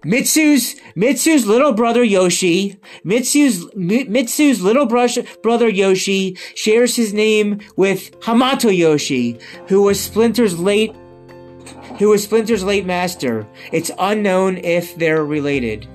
Mitsu's 0.04 0.76
Mitsu's 0.96 1.46
little 1.46 1.72
brother 1.72 2.02
Yoshi, 2.02 2.78
Mitsu's 3.04 3.66
Mitsu's 3.74 4.62
little 4.62 4.86
brush, 4.86 5.18
brother 5.42 5.68
Yoshi 5.68 6.36
shares 6.54 6.96
his 6.96 7.12
name 7.12 7.60
with 7.76 8.18
Hamato 8.20 8.74
Yoshi, 8.74 9.38
who 9.66 9.82
was 9.82 10.00
Splinter's 10.00 10.58
late 10.58 10.94
who 11.98 12.10
was 12.10 12.22
Splinter's 12.22 12.62
late 12.62 12.86
master. 12.86 13.46
It's 13.72 13.90
unknown 13.98 14.58
if 14.58 14.94
they're 14.96 15.24
related. 15.24 15.86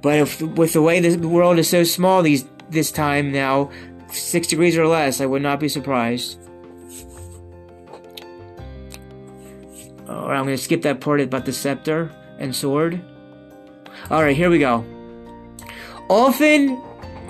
But 0.00 0.18
if, 0.18 0.40
with 0.40 0.72
the 0.72 0.82
way 0.82 1.00
the 1.00 1.28
world 1.28 1.58
is 1.58 1.68
so 1.68 1.84
small 1.84 2.22
these 2.22 2.46
this 2.70 2.90
time 2.90 3.32
now, 3.32 3.70
six 4.16 4.46
degrees 4.46 4.76
or 4.76 4.86
less, 4.86 5.20
I 5.20 5.26
would 5.26 5.42
not 5.42 5.60
be 5.60 5.68
surprised. 5.68 6.38
Alright, 10.08 10.38
I'm 10.38 10.46
to 10.46 10.58
skip 10.58 10.82
that 10.82 11.00
part 11.00 11.20
about 11.20 11.44
the 11.44 11.52
scepter 11.52 12.10
and 12.38 12.54
sword. 12.54 13.00
Alright, 14.10 14.36
here 14.36 14.50
we 14.50 14.58
go. 14.58 14.84
Often 16.08 16.80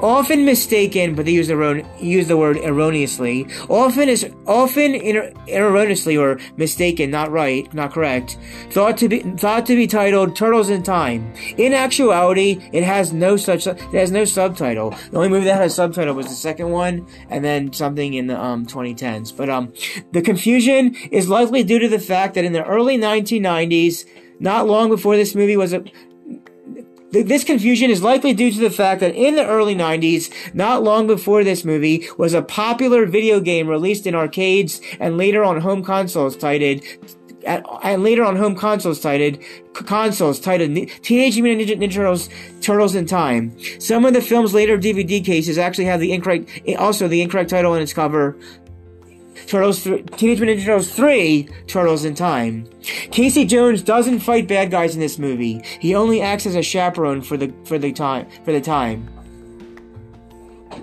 often 0.00 0.44
mistaken, 0.44 1.14
but 1.14 1.24
they 1.24 1.32
use 1.32 1.48
the, 1.48 1.86
use 1.98 2.28
the 2.28 2.36
word 2.36 2.56
erroneously. 2.58 3.46
Often 3.68 4.08
is 4.08 4.30
often 4.46 4.94
er, 4.94 5.32
erroneously 5.48 6.16
or 6.16 6.38
mistaken, 6.56 7.10
not 7.10 7.30
right, 7.30 7.72
not 7.74 7.92
correct. 7.92 8.38
Thought 8.70 8.96
to 8.98 9.08
be 9.08 9.20
thought 9.20 9.66
to 9.66 9.76
be 9.76 9.86
titled 9.86 10.36
Turtles 10.36 10.70
in 10.70 10.82
Time. 10.82 11.32
In 11.56 11.72
actuality, 11.72 12.60
it 12.72 12.84
has 12.84 13.12
no 13.12 13.36
such 13.36 13.66
it 13.66 13.78
has 13.92 14.10
no 14.10 14.24
subtitle. 14.24 14.90
The 15.10 15.16
only 15.16 15.28
movie 15.28 15.44
that 15.46 15.56
had 15.56 15.66
a 15.66 15.70
subtitle 15.70 16.14
was 16.14 16.26
the 16.26 16.34
second 16.34 16.70
one, 16.70 17.06
and 17.30 17.44
then 17.44 17.72
something 17.72 18.14
in 18.14 18.26
the 18.26 18.40
um 18.40 18.66
2010s. 18.66 19.36
But 19.36 19.48
um, 19.48 19.72
the 20.12 20.22
confusion 20.22 20.94
is 21.10 21.28
likely 21.28 21.62
due 21.62 21.78
to 21.78 21.88
the 21.88 21.98
fact 21.98 22.34
that 22.34 22.44
in 22.44 22.52
the 22.52 22.64
early 22.64 22.98
1990s. 22.98 24.04
Not 24.38 24.66
long 24.66 24.90
before 24.90 25.16
this 25.16 25.34
movie 25.34 25.56
was 25.56 25.74
this 27.12 27.44
confusion 27.44 27.90
is 27.90 28.02
likely 28.02 28.32
due 28.32 28.50
to 28.50 28.58
the 28.58 28.70
fact 28.70 29.00
that 29.00 29.14
in 29.14 29.36
the 29.36 29.46
early 29.46 29.74
90s, 29.74 30.32
not 30.54 30.82
long 30.82 31.06
before 31.06 31.44
this 31.44 31.64
movie, 31.64 32.06
was 32.18 32.34
a 32.34 32.42
popular 32.42 33.06
video 33.06 33.40
game 33.40 33.68
released 33.68 34.06
in 34.06 34.14
arcades 34.14 34.80
and 34.98 35.16
later 35.16 35.44
on 35.44 35.60
home 35.60 35.84
consoles 35.84 36.36
titled 36.36 36.82
and 37.46 38.02
later 38.02 38.24
on 38.24 38.34
home 38.34 38.56
consoles 38.56 39.00
titled 39.00 39.38
consoles 39.72 40.40
titled 40.40 40.74
Teenage 41.02 41.40
Mutant 41.40 41.80
Ninja, 41.80 41.80
Ninja 41.80 41.94
Turtles 41.94 42.28
Turtles 42.60 42.94
in 42.96 43.06
Time. 43.06 43.56
Some 43.78 44.04
of 44.04 44.14
the 44.14 44.20
film's 44.20 44.52
later 44.52 44.76
DVD 44.76 45.24
cases 45.24 45.56
actually 45.56 45.84
have 45.84 46.00
the 46.00 46.12
incorrect 46.12 46.50
also 46.76 47.06
the 47.06 47.22
incorrect 47.22 47.50
title 47.50 47.72
on 47.72 47.80
its 47.80 47.92
cover. 47.92 48.36
Turtles, 49.46 49.84
th- 49.84 50.06
Teenage 50.16 50.40
Mutant 50.40 50.60
Ninja 50.60 50.64
Turtles 50.64 50.92
3, 50.92 51.48
Turtles 51.66 52.04
in 52.04 52.14
Time. 52.14 52.66
Casey 53.10 53.44
Jones 53.44 53.82
doesn't 53.82 54.20
fight 54.20 54.48
bad 54.48 54.70
guys 54.70 54.94
in 54.94 55.00
this 55.00 55.18
movie. 55.18 55.62
He 55.80 55.94
only 55.94 56.20
acts 56.20 56.46
as 56.46 56.54
a 56.54 56.62
chaperone 56.62 57.20
for 57.20 57.36
the 57.36 57.52
for 57.64 57.78
the 57.78 57.92
time 57.92 58.26
for 58.44 58.52
the 58.52 58.60
time, 58.60 59.06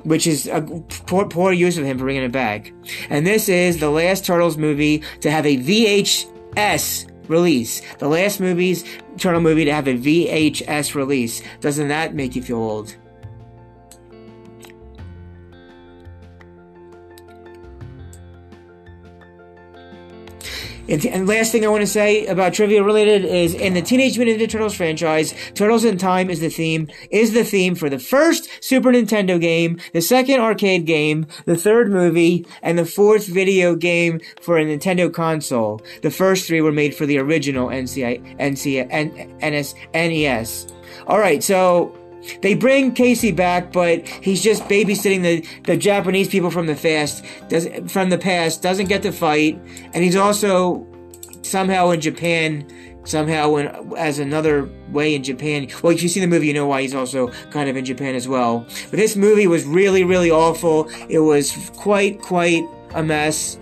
which 0.03 0.27
is 0.27 0.47
a 0.47 0.61
poor, 1.07 1.27
poor 1.27 1.51
use 1.51 1.77
of 1.77 1.85
him 1.85 1.97
for 1.97 2.05
bringing 2.05 2.23
it 2.23 2.31
back. 2.31 2.71
And 3.09 3.25
this 3.25 3.49
is 3.49 3.79
the 3.79 3.89
last 3.89 4.25
Turtles 4.25 4.57
movie 4.57 5.03
to 5.21 5.31
have 5.31 5.45
a 5.45 5.57
VHS 5.57 7.09
release. 7.29 7.81
The 7.97 8.07
last 8.07 8.39
movie's 8.39 8.83
Turtle 9.17 9.41
movie 9.41 9.65
to 9.65 9.73
have 9.73 9.87
a 9.87 9.97
VHS 9.97 10.95
release. 10.95 11.41
Doesn't 11.61 11.87
that 11.87 12.13
make 12.15 12.35
you 12.35 12.41
feel 12.41 12.57
old? 12.57 12.95
And, 20.89 21.27
last 21.27 21.51
thing 21.51 21.65
I 21.65 21.69
want 21.69 21.81
to 21.81 21.87
say 21.87 22.25
about 22.25 22.53
trivia 22.53 22.83
related 22.83 23.23
is 23.23 23.53
in 23.53 23.73
the 23.73 23.81
Teenage 23.81 24.17
Mutant 24.17 24.39
Ninja 24.39 24.49
Turtles 24.49 24.75
franchise, 24.75 25.33
Turtles 25.53 25.85
in 25.85 25.97
Time 25.97 26.29
is 26.29 26.41
the 26.41 26.49
theme, 26.49 26.89
is 27.09 27.33
the 27.33 27.45
theme 27.45 27.73
for 27.73 27.89
the 27.89 27.99
first 27.99 28.49
Super 28.61 28.91
Nintendo 28.91 29.39
game, 29.39 29.79
the 29.93 30.01
second 30.01 30.41
arcade 30.41 30.85
game, 30.85 31.25
the 31.45 31.55
third 31.55 31.89
movie, 31.89 32.45
and 32.61 32.77
the 32.77 32.85
fourth 32.85 33.27
video 33.27 33.75
game 33.75 34.19
for 34.41 34.57
a 34.57 34.65
Nintendo 34.65 35.11
console. 35.13 35.81
The 36.01 36.11
first 36.11 36.47
three 36.47 36.59
were 36.59 36.71
made 36.73 36.93
for 36.93 37.05
the 37.05 37.17
original 37.17 37.69
NCI, 37.69 38.37
NC, 38.39 38.85
NS, 39.41 39.75
NES. 39.93 40.67
Alright, 41.07 41.43
so 41.43 41.95
they 42.41 42.53
bring 42.53 42.93
Casey 42.93 43.31
back, 43.31 43.71
but 43.71 44.07
he's 44.07 44.43
just 44.43 44.63
babysitting 44.63 45.21
the, 45.23 45.47
the 45.63 45.77
Japanese 45.77 46.27
people 46.27 46.51
from 46.51 46.67
the 46.67 46.75
past. 46.75 47.23
Does 47.49 47.67
from 47.87 48.09
the 48.09 48.17
past 48.17 48.61
doesn't 48.61 48.87
get 48.87 49.01
to 49.03 49.11
fight, 49.11 49.59
and 49.93 50.03
he's 50.03 50.15
also 50.15 50.87
somehow 51.41 51.91
in 51.91 52.01
Japan. 52.01 52.67
Somehow, 53.05 53.57
in, 53.57 53.97
as 53.97 54.19
another 54.19 54.69
way 54.89 55.13
in 55.13 55.23
Japan. 55.23 55.67
Well, 55.81 55.91
if 55.91 56.01
you 56.01 56.07
see 56.07 56.21
the 56.21 56.27
movie, 56.27 56.47
you 56.47 56.53
know 56.53 56.67
why 56.67 56.83
he's 56.83 56.95
also 56.95 57.27
kind 57.51 57.69
of 57.69 57.75
in 57.75 57.83
Japan 57.83 58.15
as 58.15 58.29
well. 58.29 58.65
But 58.89 58.91
this 58.91 59.17
movie 59.17 59.45
was 59.45 59.65
really, 59.65 60.05
really 60.05 60.31
awful. 60.31 60.87
It 61.09 61.19
was 61.19 61.69
quite, 61.75 62.21
quite 62.21 62.63
a 62.93 63.03
mess. 63.03 63.57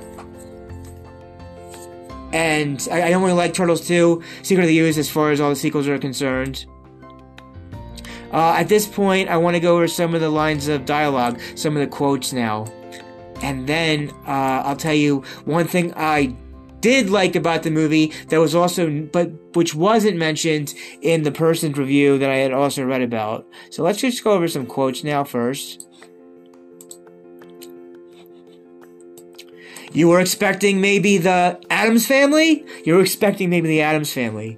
And 2.34 2.88
I, 2.92 3.08
I 3.08 3.10
don't 3.10 3.24
really 3.24 3.34
like 3.34 3.56
Turtles 3.56 3.88
2, 3.88 4.22
Secret 4.44 4.66
of 4.66 4.68
the 4.68 4.78
Ooze, 4.78 5.00
as 5.00 5.10
far 5.10 5.32
as 5.32 5.42
all 5.42 5.50
the 5.50 5.56
sequels 5.56 5.88
are 5.88 5.98
concerned. 5.98 6.68
Uh, 8.32 8.56
at 8.58 8.70
this 8.70 8.88
point, 8.88 9.30
I 9.30 9.38
want 9.38 9.56
to 9.56 9.60
go 9.60 9.76
over 9.76 9.88
some 9.88 10.16
of 10.16 10.22
the 10.22 10.30
lines 10.30 10.68
of 10.68 10.86
dialogue, 10.86 11.40
some 11.56 11.76
of 11.76 11.82
the 11.82 11.88
quotes 11.88 12.32
now. 12.32 12.66
And 13.42 13.68
then 13.68 14.12
uh, 14.28 14.64
I'll 14.66 14.76
tell 14.76 14.94
you 14.94 15.24
one 15.46 15.68
thing 15.68 15.94
I 15.96 16.36
did 16.80 17.10
like 17.10 17.36
about 17.36 17.64
the 17.64 17.72
movie 17.72 18.14
that 18.30 18.40
was 18.40 18.56
also, 18.56 19.02
but 19.04 19.32
which 19.56 19.76
wasn't 19.76 20.18
mentioned 20.18 20.74
in 21.02 21.24
the 21.24 21.32
person's 21.32 21.78
review 21.78 22.18
that 22.18 22.30
I 22.30 22.38
had 22.38 22.54
also 22.54 22.84
read 22.84 23.02
about. 23.02 23.48
So 23.70 23.84
let's 23.84 24.00
just 24.00 24.24
go 24.24 24.32
over 24.32 24.48
some 24.48 24.66
quotes 24.66 25.04
now 25.04 25.24
first. 25.24 25.88
You 29.94 30.08
were 30.08 30.22
expecting 30.22 30.80
maybe 30.80 31.18
the 31.18 31.60
Addams 31.70 32.08
family? 32.08 32.66
You 32.86 32.96
were 32.96 33.02
expecting 33.02 33.50
maybe 33.50 33.68
the 33.68 33.82
Addams 33.82 34.14
family. 34.14 34.58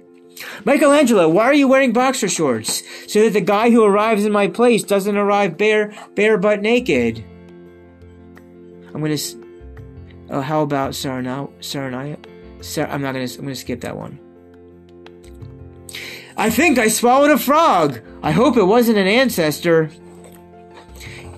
Michelangelo, 0.64 1.28
why 1.28 1.44
are 1.44 1.54
you 1.54 1.68
wearing 1.68 1.92
boxer 1.92 2.28
shorts? 2.28 2.82
So 3.06 3.22
that 3.22 3.32
the 3.32 3.40
guy 3.40 3.70
who 3.70 3.84
arrives 3.84 4.24
in 4.24 4.32
my 4.32 4.48
place 4.48 4.82
doesn't 4.82 5.16
arrive 5.16 5.56
bare, 5.56 5.94
bare 6.14 6.38
butt 6.38 6.62
naked. 6.62 7.24
I'm 8.94 9.00
gonna. 9.00 9.16
Oh, 10.30 10.40
how 10.40 10.62
about 10.62 10.92
Saranaya? 10.92 11.50
Saranaya? 11.58 12.18
Sar- 12.64 12.88
I'm 12.88 13.02
not 13.02 13.12
gonna. 13.12 13.24
I'm 13.24 13.42
gonna 13.42 13.54
skip 13.54 13.80
that 13.80 13.96
one. 13.96 14.20
I 16.36 16.50
think 16.50 16.78
I 16.78 16.88
swallowed 16.88 17.30
a 17.30 17.38
frog. 17.38 18.00
I 18.22 18.32
hope 18.32 18.56
it 18.56 18.64
wasn't 18.64 18.98
an 18.98 19.06
ancestor. 19.06 19.90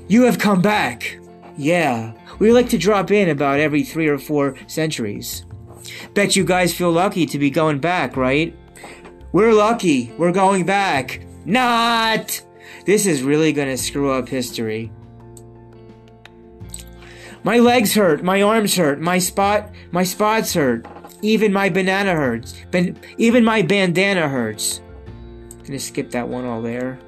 You 0.08 0.22
have 0.22 0.38
come 0.38 0.62
back. 0.62 1.18
Yeah, 1.58 2.12
we 2.38 2.52
like 2.52 2.68
to 2.70 2.78
drop 2.78 3.10
in 3.10 3.28
about 3.28 3.60
every 3.60 3.82
three 3.82 4.08
or 4.08 4.18
four 4.18 4.56
centuries. 4.66 5.44
Bet 6.14 6.36
you 6.36 6.44
guys 6.44 6.74
feel 6.74 6.92
lucky 6.92 7.26
to 7.26 7.38
be 7.38 7.50
going 7.50 7.78
back, 7.78 8.16
right? 8.16 8.54
We're 9.36 9.52
lucky. 9.52 10.10
We're 10.16 10.32
going 10.32 10.64
back. 10.64 11.20
Not! 11.44 12.40
This 12.86 13.04
is 13.04 13.22
really 13.22 13.52
gonna 13.52 13.76
screw 13.76 14.10
up 14.10 14.30
history. 14.30 14.90
My 17.44 17.58
legs 17.58 17.92
hurt, 17.92 18.24
my 18.24 18.40
arms 18.40 18.74
hurt, 18.76 18.98
my 18.98 19.18
spot, 19.18 19.70
my 19.90 20.04
spots 20.04 20.54
hurt. 20.54 20.86
Even 21.20 21.52
my 21.52 21.68
banana 21.68 22.14
hurts. 22.14 22.54
Even 23.18 23.44
my 23.44 23.60
bandana 23.60 24.26
hurts. 24.26 24.80
Gonna 25.66 25.80
skip 25.80 26.12
that 26.12 26.28
one 26.28 26.46
all 26.46 26.62
there. 26.62 26.98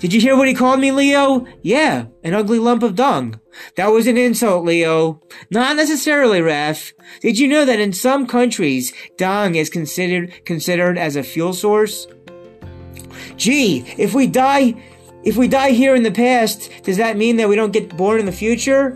Did 0.00 0.14
you 0.14 0.20
hear 0.20 0.34
what 0.34 0.48
he 0.48 0.54
called 0.54 0.80
me, 0.80 0.92
Leo? 0.92 1.46
Yeah, 1.60 2.06
an 2.24 2.32
ugly 2.32 2.58
lump 2.58 2.82
of 2.82 2.96
dung. 2.96 3.38
That 3.76 3.88
was 3.88 4.06
an 4.06 4.16
insult, 4.16 4.64
Leo. 4.64 5.20
Not 5.50 5.76
necessarily, 5.76 6.40
Raph. 6.40 6.94
Did 7.20 7.38
you 7.38 7.46
know 7.46 7.66
that 7.66 7.80
in 7.80 7.92
some 7.92 8.26
countries, 8.26 8.94
dung 9.18 9.56
is 9.56 9.68
considered 9.68 10.46
considered 10.46 10.96
as 10.96 11.16
a 11.16 11.22
fuel 11.22 11.52
source? 11.52 12.06
Gee, 13.36 13.84
if 13.98 14.14
we 14.14 14.26
die, 14.26 14.74
if 15.22 15.36
we 15.36 15.48
die 15.48 15.72
here 15.72 15.94
in 15.94 16.02
the 16.02 16.10
past, 16.10 16.70
does 16.82 16.96
that 16.96 17.18
mean 17.18 17.36
that 17.36 17.50
we 17.50 17.56
don't 17.56 17.72
get 17.72 17.94
born 17.94 18.20
in 18.20 18.26
the 18.26 18.32
future? 18.32 18.92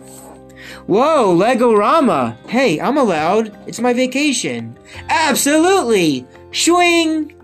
Whoa, 0.86 1.34
Lego 1.34 1.74
Rama. 1.74 2.38
Hey, 2.48 2.80
I'm 2.80 2.96
allowed. 2.96 3.54
It's 3.68 3.80
my 3.80 3.92
vacation. 3.92 4.78
Absolutely. 5.10 6.26
Swing. 6.52 7.34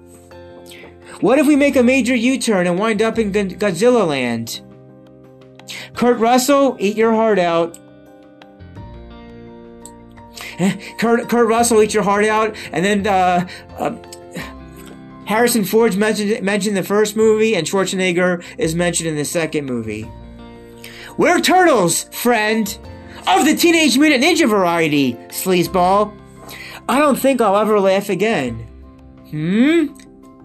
What 1.21 1.39
if 1.39 1.47
we 1.47 1.57
make 1.57 1.77
a 1.77 1.83
major 1.83 2.15
U-turn 2.15 2.67
and 2.67 2.79
wind 2.79 3.03
up 3.03 3.19
in 3.19 3.33
Godzilla 3.33 4.07
land? 4.07 4.61
Kurt 5.95 6.19
Russell, 6.19 6.77
eat 6.81 6.97
your 6.97 7.13
heart 7.13 7.39
out. 7.39 7.79
Kurt, 10.99 11.29
Kurt 11.29 11.49
Russell, 11.49 11.83
eat 11.83 11.95
your 11.95 12.03
heart 12.03 12.25
out, 12.25 12.57
and 12.73 12.85
then 12.85 13.07
uh, 13.07 13.47
uh, 13.79 13.97
Harrison 15.27 15.65
Ford 15.65 15.97
mentioned 15.97 16.43
mentioned 16.43 16.77
the 16.77 16.83
first 16.83 17.17
movie, 17.17 17.55
and 17.55 17.67
Schwarzenegger 17.67 18.43
is 18.59 18.75
mentioned 18.75 19.09
in 19.09 19.17
the 19.17 19.25
second 19.25 19.67
movie. 19.67 20.11
We're 21.17 21.41
turtles, 21.41 22.05
friend, 22.05 22.67
of 23.27 23.45
the 23.45 23.55
Teenage 23.55 23.99
Mutant 23.99 24.25
Ninja 24.25 24.49
variety, 24.49 25.15
sleazeball. 25.29 26.17
I 26.89 26.99
don't 26.99 27.17
think 27.17 27.41
I'll 27.41 27.57
ever 27.57 27.79
laugh 27.79 28.09
again. 28.09 28.67
Hmm? 29.31 30.00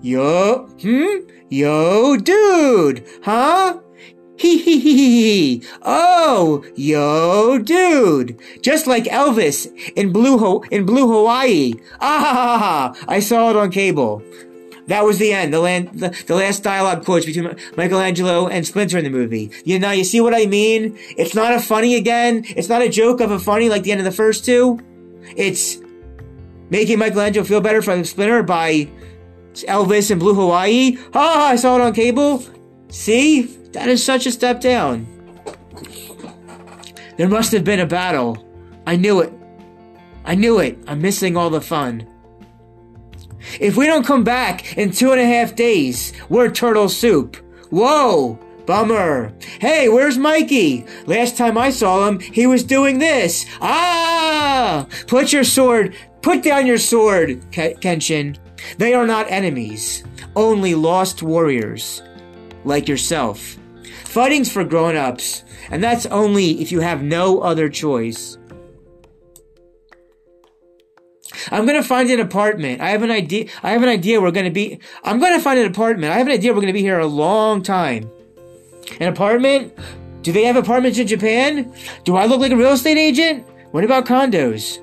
Yo, 0.06 0.68
hmm? 0.82 1.28
Yo, 1.50 2.16
dude, 2.18 3.04
huh? 3.24 3.80
Hee 4.38 4.58
hee 4.60 4.80
hee 4.80 4.98
hee. 4.98 5.64
Oh, 5.82 6.64
yo, 6.76 7.58
dude. 7.58 8.40
Just 8.62 8.86
like 8.86 9.06
Elvis 9.06 9.66
in 9.96 10.14
Blue 10.14 10.38
Ho- 10.38 10.64
in 10.70 10.86
Blue 10.86 11.12
Hawaii. 11.12 11.74
Ah 12.00 12.20
ha 12.20 12.34
ha 12.34 12.58
ha. 12.60 13.06
I 13.08 13.20
saw 13.20 13.50
it 13.50 13.56
on 13.56 13.72
cable. 13.72 14.22
That 14.86 15.06
was 15.06 15.18
the 15.18 15.34
end. 15.34 15.52
The, 15.52 15.60
land, 15.60 15.90
the, 16.00 16.10
the 16.27 16.36
last 16.36 16.62
dialogue 16.62 17.03
quotes 17.03 17.25
between 17.25 17.56
Michelangelo 17.75 18.48
and 18.48 18.64
Splinter 18.64 19.00
in 19.00 19.06
the 19.06 19.10
movie. 19.10 19.50
You 19.64 19.79
know, 19.79 19.90
you 19.90 20.03
see 20.03 20.22
what 20.22 20.36
I 20.36 20.46
mean? 20.46 20.96
It's 21.18 21.34
not 21.34 21.51
a 21.51 21.60
funny 21.60 21.96
again. 21.96 22.44
It's 22.50 22.70
not 22.70 22.84
a 22.84 22.90
joke 22.90 23.22
of 23.22 23.32
a 23.32 23.40
funny 23.40 23.70
like 23.70 23.82
the 23.82 23.92
end 23.92 24.01
of 24.01 24.06
the 24.06 24.12
first 24.12 24.46
two. 24.46 24.79
It's 25.36 25.79
making 26.70 27.00
Michelangelo 27.00 27.44
feel 27.44 27.60
better 27.60 27.82
for 27.82 28.03
Splinter 28.03 28.44
by 28.44 28.88
Elvis 29.63 30.11
and 30.11 30.20
Blue 30.20 30.33
Hawaii. 30.33 30.98
Ah, 31.13 31.50
I 31.50 31.55
saw 31.55 31.75
it 31.75 31.81
on 31.81 31.94
cable. 31.94 32.44
See? 32.89 33.44
That 33.74 33.89
is 33.89 34.03
such 34.03 34.25
a 34.25 34.31
step 34.31 34.61
down. 34.61 35.07
There 37.18 37.29
must 37.29 37.51
have 37.51 37.63
been 37.63 37.79
a 37.79 37.85
battle. 37.85 38.37
I 38.87 38.96
knew 38.96 39.22
it. 39.22 39.33
I 40.24 40.35
knew 40.35 40.59
it. 40.59 40.77
I'm 40.87 41.01
missing 41.01 41.37
all 41.37 41.50
the 41.50 41.61
fun. 41.61 42.07
If 43.59 43.77
we 43.77 43.85
don't 43.85 44.05
come 44.05 44.24
back 44.24 44.77
in 44.77 44.91
two 44.91 45.11
and 45.11 45.22
a 45.22 45.25
half 45.25 45.55
days, 45.55 46.13
we're 46.29 46.50
turtle 46.50 46.89
soup. 46.89 47.37
Whoa! 47.70 48.39
Bummer. 48.65 49.33
Hey, 49.59 49.89
where's 49.89 50.18
Mikey? 50.18 50.85
Last 51.05 51.37
time 51.37 51.57
I 51.57 51.70
saw 51.70 52.07
him, 52.07 52.20
he 52.20 52.48
was 52.48 52.63
doing 52.63 52.98
this. 52.98 53.46
Ah! 53.61 54.87
Put 55.07 55.31
your 55.31 55.44
sword, 55.44 55.96
put 56.22 56.41
down 56.41 56.65
your 56.65 56.79
sword, 56.79 57.41
Kenshin. 57.51 58.37
They 58.78 58.94
are 58.94 59.08
not 59.08 59.30
enemies, 59.30 60.04
only 60.36 60.75
lost 60.75 61.24
warriors. 61.24 62.01
Like 62.64 62.88
yourself. 62.88 63.58
Fighting's 64.04 64.51
for 64.51 64.64
grown 64.64 64.96
ups, 64.96 65.44
and 65.70 65.84
that's 65.84 66.06
only 66.08 66.62
if 66.62 66.72
you 66.72 66.80
have 66.80 67.04
no 67.04 67.42
other 67.42 67.70
choice. 67.70 68.38
I'm 71.51 71.66
gonna 71.66 71.84
find 71.84 72.10
an 72.10 72.20
apartment. 72.20 72.82
I 72.82 72.90
have 72.90 73.04
an 73.04 73.12
idea. 73.12 73.48
I 73.62 73.72
have 73.72 73.84
an 73.84 73.90
idea. 73.90 74.20
We're 74.22 74.32
gonna 74.32 74.51
be. 74.51 74.80
I'm 75.04 75.20
gonna 75.20 75.40
find 75.40 75.60
an 75.60 75.68
apartment. 75.68 76.12
I 76.12 76.18
have 76.18 76.28
an 76.28 76.34
idea. 76.34 76.54
We're 76.54 76.62
gonna 76.62 76.74
be 76.74 76.82
here 76.82 77.00
a 77.00 77.06
long 77.06 77.62
time. 77.62 78.10
An 79.00 79.08
apartment? 79.08 79.74
Do 80.22 80.32
they 80.32 80.44
have 80.46 80.56
apartments 80.56 80.98
in 80.98 81.08
Japan? 81.08 81.72
Do 82.04 82.16
I 82.16 82.25
look 82.25 82.40
like 82.40 82.51
a 82.51 82.56
real 82.56 82.72
estate 82.72 82.98
agent? 82.98 83.46
What 83.72 83.84
about 83.84 84.06
condos? 84.06 84.80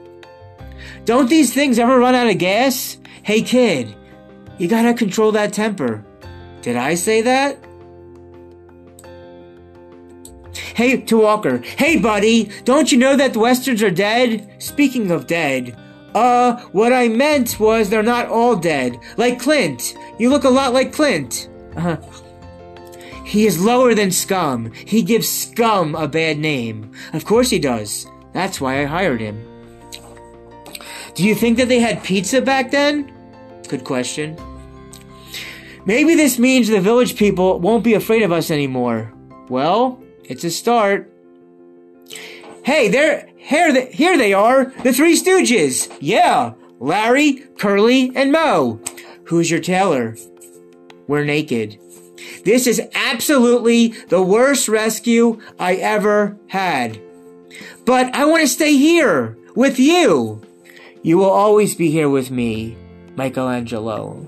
Don't 1.05 1.29
these 1.29 1.53
things 1.53 1.79
ever 1.79 1.99
run 1.99 2.15
out 2.15 2.29
of 2.29 2.39
gas? 2.39 2.99
Hey 3.23 3.43
kid, 3.43 3.95
you 4.59 4.67
gotta 4.67 4.95
control 4.95 5.33
that 5.33 5.53
temper. 5.53 6.05
Did 6.61 6.77
I 6.77 6.95
say 6.95 7.23
that? 7.23 7.59
Hey, 10.75 10.97
to 11.03 11.19
Walker. 11.19 11.59
Hey, 11.59 11.99
buddy, 11.99 12.51
don't 12.65 12.91
you 12.91 12.99
know 12.99 13.15
that 13.15 13.35
the 13.35 13.39
Westerns 13.39 13.83
are 13.83 13.91
dead? 13.91 14.51
Speaking 14.59 15.11
of 15.11 15.27
dead, 15.27 15.77
uh, 16.15 16.61
what 16.73 16.93
I 16.93 17.09
meant 17.09 17.61
was 17.61 17.91
they're 17.91 18.03
not 18.03 18.29
all 18.29 18.57
dead. 18.57 18.99
Like 19.17 19.39
Clint. 19.39 19.95
You 20.19 20.31
look 20.31 20.45
a 20.45 20.51
lot 20.51 20.73
like 20.73 20.93
Clint. 20.93 21.49
Uh, 21.77 21.81
huh. 21.81 21.97
he 23.25 23.47
is 23.47 23.63
lower 23.63 23.95
than 23.95 24.11
scum. 24.11 24.73
He 24.73 25.03
gives 25.03 25.29
scum 25.29 25.95
a 25.95 26.09
bad 26.09 26.39
name. 26.39 26.93
Of 27.13 27.25
course 27.25 27.51
he 27.51 27.59
does. 27.59 28.07
That's 28.33 28.61
why 28.61 28.81
I 28.81 28.85
hired 28.85 29.21
him. 29.21 29.47
Do 31.15 31.25
you 31.25 31.35
think 31.35 31.59
that 31.59 31.69
they 31.69 31.81
had 31.81 32.03
pizza 32.03 32.41
back 32.41 32.71
then? 32.71 33.12
Good 33.73 33.85
question. 33.85 34.37
Maybe 35.87 36.15
this 36.15 36.39
means 36.39 36.69
the 36.69 36.79
village 36.79 37.17
people 37.17 37.59
won't 37.59 37.83
be 37.83 37.95
afraid 37.95 38.21
of 38.21 38.31
us 38.31 38.51
anymore. 38.51 39.11
Well, 39.49 39.99
it's 40.25 40.45
a 40.45 40.51
start. 40.51 41.11
Hey, 42.67 42.89
there, 42.89 43.31
here, 43.39 43.73
they, 43.73 43.91
here 43.91 44.19
they 44.19 44.35
are, 44.35 44.67
the 44.83 44.93
Three 44.93 45.17
Stooges. 45.17 45.91
Yeah, 46.01 46.53
Larry, 46.81 47.45
Curly, 47.57 48.13
and 48.15 48.31
Moe. 48.31 48.79
Who's 49.25 49.51
your 49.51 49.61
tailor? 49.61 50.19
We're 51.09 51.25
naked. 51.25 51.81
This 52.45 52.67
is 52.67 52.83
absolutely 52.95 53.95
the 54.09 54.21
worst 54.21 54.69
rescue 54.69 55.41
I 55.59 55.77
ever 55.77 56.37
had. 56.49 57.01
But 57.87 58.15
I 58.15 58.27
want 58.27 58.43
to 58.43 58.49
stay 58.49 58.77
here 58.77 59.39
with 59.57 59.79
you. 59.79 60.43
You 61.03 61.17
will 61.17 61.31
always 61.31 61.75
be 61.75 61.91
here 61.91 62.11
with 62.11 62.31
me, 62.31 62.77
Michelangelo. 63.17 64.27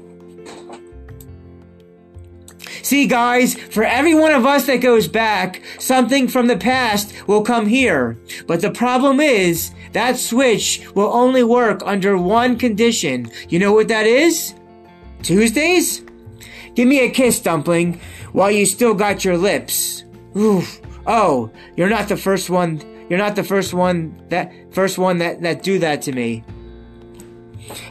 See, 2.83 3.07
guys, 3.07 3.55
for 3.55 3.83
every 3.83 4.15
one 4.15 4.33
of 4.33 4.45
us 4.45 4.67
that 4.67 4.77
goes 4.77 5.09
back, 5.09 5.63
something 5.79 6.29
from 6.29 6.49
the 6.49 6.57
past 6.57 7.15
will 7.27 7.43
come 7.43 7.67
here. 7.67 8.19
But 8.47 8.61
the 8.61 8.71
problem 8.71 9.21
is, 9.21 9.71
that 9.93 10.19
switch 10.19 10.87
will 10.95 11.11
only 11.11 11.43
work 11.43 11.81
under 11.87 12.19
one 12.19 12.59
condition. 12.59 13.31
You 13.49 13.59
know 13.59 13.73
what 13.73 13.89
that 13.89 14.07
is? 14.07 14.55
Tuesdays? 15.23 16.05
Give 16.75 16.87
me 16.87 17.01
a 17.01 17.11
kiss, 17.11 17.41
Dumpling, 17.41 18.01
while 18.33 18.51
you 18.51 18.67
still 18.67 18.93
got 18.93 19.25
your 19.25 19.39
lips. 19.39 20.05
Oof. 20.37 20.81
Oh, 21.07 21.51
you're 21.77 21.89
not 21.89 22.09
the 22.09 22.17
first 22.17 22.51
one. 22.51 22.83
You're 23.09 23.19
not 23.19 23.37
the 23.37 23.45
first 23.45 23.73
one 23.73 24.21
that 24.29 24.53
first 24.73 24.99
one 24.99 25.19
that 25.19 25.43
that 25.43 25.63
do 25.63 25.79
that 25.79 26.03
to 26.03 26.13
me. 26.13 26.43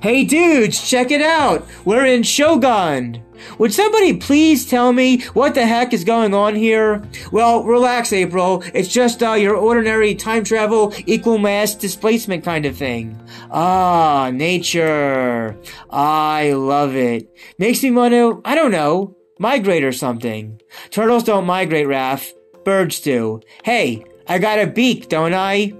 Hey 0.01 0.23
dudes, 0.23 0.87
check 0.87 1.11
it 1.11 1.21
out. 1.21 1.67
We're 1.85 2.05
in 2.05 2.23
Shogun. 2.23 3.23
Would 3.57 3.73
somebody 3.73 4.15
please 4.15 4.65
tell 4.65 4.93
me 4.93 5.21
what 5.33 5.53
the 5.53 5.65
heck 5.65 5.93
is 5.93 6.03
going 6.03 6.33
on 6.33 6.55
here? 6.55 7.03
Well, 7.31 7.63
relax, 7.63 8.13
April. 8.13 8.63
It's 8.73 8.87
just 8.87 9.21
uh, 9.21 9.33
your 9.33 9.55
ordinary 9.55 10.15
time 10.15 10.43
travel, 10.43 10.93
equal 11.05 11.37
mass 11.37 11.75
displacement 11.75 12.43
kind 12.43 12.65
of 12.65 12.77
thing. 12.77 13.19
Ah, 13.51 14.31
nature. 14.33 15.57
I 15.89 16.53
love 16.53 16.95
it. 16.95 17.29
Makes 17.57 17.83
me 17.83 17.91
want 17.91 18.13
to, 18.13 18.41
I 18.45 18.55
don't 18.55 18.71
know, 18.71 19.17
migrate 19.39 19.83
or 19.83 19.91
something. 19.91 20.61
Turtles 20.89 21.23
don't 21.23 21.45
migrate, 21.45 21.87
Raph. 21.87 22.31
Birds 22.63 22.99
do. 23.01 23.41
Hey, 23.63 24.05
I 24.27 24.39
got 24.39 24.59
a 24.59 24.67
beak, 24.67 25.09
don't 25.09 25.33
I? 25.33 25.73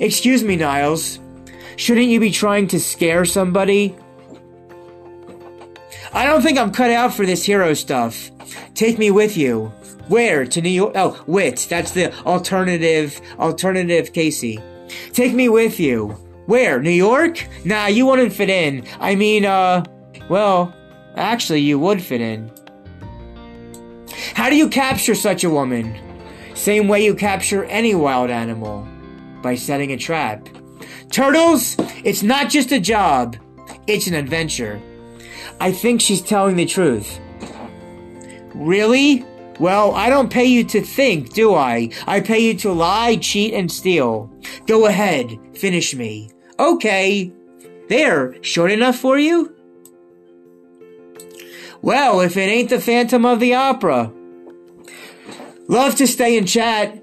Excuse 0.00 0.42
me, 0.42 0.56
Niles. 0.56 1.20
Shouldn't 1.76 2.06
you 2.06 2.20
be 2.20 2.30
trying 2.30 2.68
to 2.68 2.80
scare 2.80 3.24
somebody? 3.24 3.96
I 6.12 6.24
don't 6.24 6.42
think 6.42 6.58
I'm 6.58 6.70
cut 6.70 6.90
out 6.90 7.12
for 7.12 7.26
this 7.26 7.44
hero 7.44 7.74
stuff. 7.74 8.30
Take 8.74 8.98
me 8.98 9.10
with 9.10 9.36
you. 9.36 9.72
Where? 10.08 10.44
To 10.46 10.60
New 10.60 10.68
York? 10.68 10.92
Oh, 10.94 11.22
Whit. 11.26 11.66
That's 11.68 11.90
the 11.90 12.14
alternative, 12.24 13.20
alternative 13.38 14.12
Casey. 14.12 14.60
Take 15.12 15.32
me 15.32 15.48
with 15.48 15.80
you. 15.80 16.08
Where? 16.46 16.80
New 16.80 16.90
York? 16.90 17.46
Nah, 17.64 17.86
you 17.86 18.06
wouldn't 18.06 18.32
fit 18.32 18.50
in. 18.50 18.86
I 19.00 19.14
mean, 19.14 19.44
uh, 19.44 19.82
well, 20.28 20.74
actually, 21.16 21.60
you 21.60 21.78
would 21.78 22.02
fit 22.02 22.20
in. 22.20 22.50
How 24.34 24.50
do 24.50 24.56
you 24.56 24.68
capture 24.68 25.14
such 25.14 25.42
a 25.42 25.50
woman? 25.50 25.98
Same 26.54 26.86
way 26.86 27.04
you 27.04 27.14
capture 27.14 27.64
any 27.64 27.94
wild 27.94 28.30
animal. 28.30 28.86
By 29.42 29.54
setting 29.54 29.92
a 29.92 29.96
trap. 29.96 30.48
Turtles, 31.10 31.76
it's 32.04 32.22
not 32.22 32.50
just 32.50 32.72
a 32.72 32.80
job. 32.80 33.36
It's 33.86 34.06
an 34.06 34.14
adventure. 34.14 34.80
I 35.60 35.72
think 35.72 36.00
she's 36.00 36.22
telling 36.22 36.56
the 36.56 36.66
truth. 36.66 37.20
Really? 38.54 39.24
Well, 39.60 39.94
I 39.94 40.10
don't 40.10 40.32
pay 40.32 40.46
you 40.46 40.64
to 40.64 40.80
think, 40.80 41.32
do 41.32 41.54
I? 41.54 41.90
I 42.06 42.20
pay 42.20 42.40
you 42.40 42.54
to 42.58 42.72
lie, 42.72 43.16
cheat, 43.16 43.54
and 43.54 43.70
steal. 43.70 44.30
Go 44.66 44.86
ahead, 44.86 45.38
finish 45.54 45.94
me. 45.94 46.30
Okay. 46.58 47.32
There, 47.88 48.42
short 48.42 48.72
enough 48.72 48.96
for 48.96 49.18
you? 49.18 49.54
Well, 51.82 52.20
if 52.20 52.36
it 52.36 52.48
ain't 52.48 52.70
the 52.70 52.80
Phantom 52.80 53.26
of 53.26 53.40
the 53.40 53.54
Opera. 53.54 54.10
Love 55.68 55.94
to 55.96 56.06
stay 56.06 56.36
and 56.38 56.48
chat, 56.48 57.02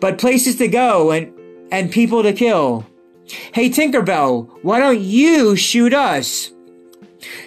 but 0.00 0.18
places 0.18 0.56
to 0.56 0.68
go 0.68 1.10
and, 1.10 1.32
and 1.70 1.90
people 1.90 2.22
to 2.22 2.32
kill. 2.32 2.86
Hey, 3.52 3.70
Tinkerbell, 3.70 4.50
why 4.62 4.78
don't 4.78 5.00
you 5.00 5.56
shoot 5.56 5.94
us? 5.94 6.52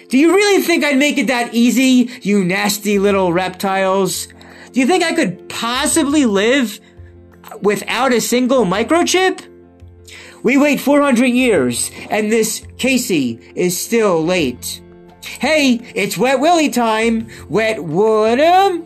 Do 0.08 0.18
you 0.18 0.34
really 0.34 0.62
think 0.62 0.84
I'd 0.84 0.98
make 0.98 1.18
it 1.18 1.26
that 1.26 1.54
easy, 1.54 2.10
you 2.22 2.44
nasty 2.44 2.98
little 2.98 3.32
reptiles? 3.32 4.28
Do 4.72 4.80
you 4.80 4.86
think 4.86 5.04
I 5.04 5.14
could 5.14 5.48
possibly 5.48 6.26
live 6.26 6.80
without 7.60 8.12
a 8.12 8.20
single 8.20 8.64
microchip? 8.64 9.44
We 10.42 10.56
wait 10.56 10.80
400 10.80 11.26
years, 11.26 11.90
and 12.10 12.30
this 12.30 12.66
Casey 12.78 13.40
is 13.54 13.78
still 13.78 14.24
late. 14.24 14.80
Hey, 15.22 15.80
it's 15.94 16.16
Wet 16.16 16.40
Willie 16.40 16.70
time! 16.70 17.28
Wet 17.48 17.82
Woodham? 17.82 18.84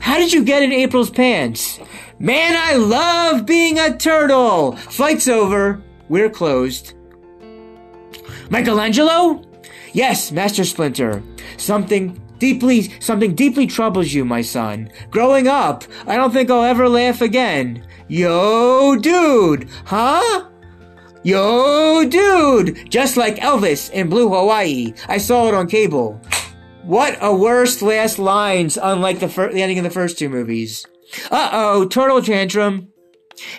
How 0.00 0.18
did 0.18 0.32
you 0.32 0.44
get 0.44 0.62
in 0.62 0.72
April's 0.72 1.10
pants? 1.10 1.78
Man, 2.18 2.56
I 2.56 2.76
love 2.76 3.44
being 3.44 3.78
a 3.78 3.94
turtle! 3.94 4.72
Flight's 4.76 5.28
over. 5.28 5.82
We're 6.08 6.30
closed. 6.30 6.94
Michelangelo? 8.48 9.42
Yes, 9.92 10.32
Master 10.32 10.64
Splinter. 10.64 11.22
Something 11.58 12.18
deeply, 12.38 12.90
something 13.00 13.34
deeply 13.34 13.66
troubles 13.66 14.14
you, 14.14 14.24
my 14.24 14.40
son. 14.40 14.90
Growing 15.10 15.46
up, 15.46 15.84
I 16.06 16.16
don't 16.16 16.32
think 16.32 16.50
I'll 16.50 16.64
ever 16.64 16.88
laugh 16.88 17.20
again. 17.20 17.86
Yo, 18.08 18.96
dude! 18.96 19.68
Huh? 19.84 20.48
Yo, 21.22 22.08
dude! 22.08 22.90
Just 22.90 23.18
like 23.18 23.36
Elvis 23.36 23.90
in 23.90 24.08
Blue 24.08 24.30
Hawaii. 24.30 24.94
I 25.06 25.18
saw 25.18 25.48
it 25.48 25.54
on 25.54 25.66
cable. 25.66 26.18
What 26.82 27.18
a 27.20 27.34
worst 27.34 27.82
last 27.82 28.18
lines, 28.18 28.78
unlike 28.80 29.18
the, 29.18 29.28
fir- 29.28 29.52
the 29.52 29.60
ending 29.60 29.78
of 29.78 29.84
the 29.84 29.90
first 29.90 30.18
two 30.18 30.30
movies. 30.30 30.86
Uh 31.30 31.48
oh, 31.52 31.86
turtle 31.86 32.22
tantrum. 32.22 32.92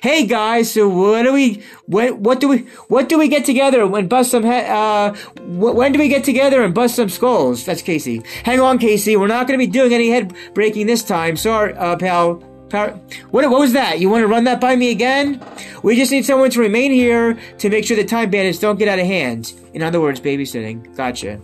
Hey 0.01 0.25
guys, 0.25 0.71
so 0.71 0.89
what 0.89 1.21
do 1.21 1.33
we 1.33 1.63
when 1.85 2.23
what 2.23 2.39
do 2.39 2.47
we 2.47 2.59
what 2.87 3.09
do 3.09 3.17
we 3.19 3.27
get 3.27 3.45
together 3.45 3.83
and 3.83 4.09
bust 4.09 4.31
some 4.31 4.43
he- 4.43 4.49
uh 4.49 5.13
when 5.39 5.91
do 5.91 5.99
we 5.99 6.07
get 6.07 6.23
together 6.23 6.63
and 6.63 6.73
bust 6.73 6.95
some 6.95 7.09
skulls? 7.09 7.63
That's 7.63 7.83
Casey. 7.83 8.23
Hang 8.43 8.59
on, 8.59 8.79
Casey. 8.79 9.15
We're 9.15 9.27
not 9.27 9.47
going 9.47 9.59
to 9.59 9.63
be 9.63 9.71
doing 9.71 9.93
any 9.93 10.09
head 10.09 10.33
breaking 10.55 10.87
this 10.87 11.03
time. 11.03 11.37
Sorry, 11.37 11.73
uh, 11.75 11.95
pal. 11.95 12.43
What, 12.69 13.49
what 13.49 13.61
was 13.61 13.71
that? 13.73 13.99
You 14.01 14.09
want 14.09 14.23
to 14.23 14.27
run 14.27 14.43
that 14.43 14.59
by 14.59 14.75
me 14.75 14.91
again? 14.91 15.41
We 15.83 15.95
just 15.95 16.11
need 16.11 16.25
someone 16.25 16.49
to 16.49 16.59
remain 16.59 16.91
here 16.91 17.39
to 17.59 17.69
make 17.69 17.85
sure 17.85 17.95
the 17.95 18.03
time 18.03 18.29
bandits 18.29 18.59
don't 18.59 18.77
get 18.77 18.89
out 18.89 18.99
of 18.99 19.05
hand. 19.05 19.53
In 19.73 19.81
other 19.81 20.01
words, 20.01 20.19
babysitting. 20.19 20.93
Gotcha. 20.97 21.39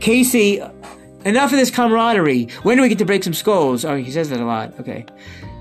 Casey, 0.00 0.62
enough 1.24 1.52
of 1.52 1.58
this 1.58 1.70
camaraderie. 1.70 2.48
When 2.62 2.76
do 2.76 2.82
we 2.82 2.88
get 2.88 2.98
to 2.98 3.04
break 3.04 3.24
some 3.24 3.34
skulls? 3.34 3.84
Oh, 3.84 3.96
he 3.96 4.10
says 4.10 4.30
that 4.30 4.40
a 4.40 4.44
lot. 4.44 4.78
Okay. 4.80 5.06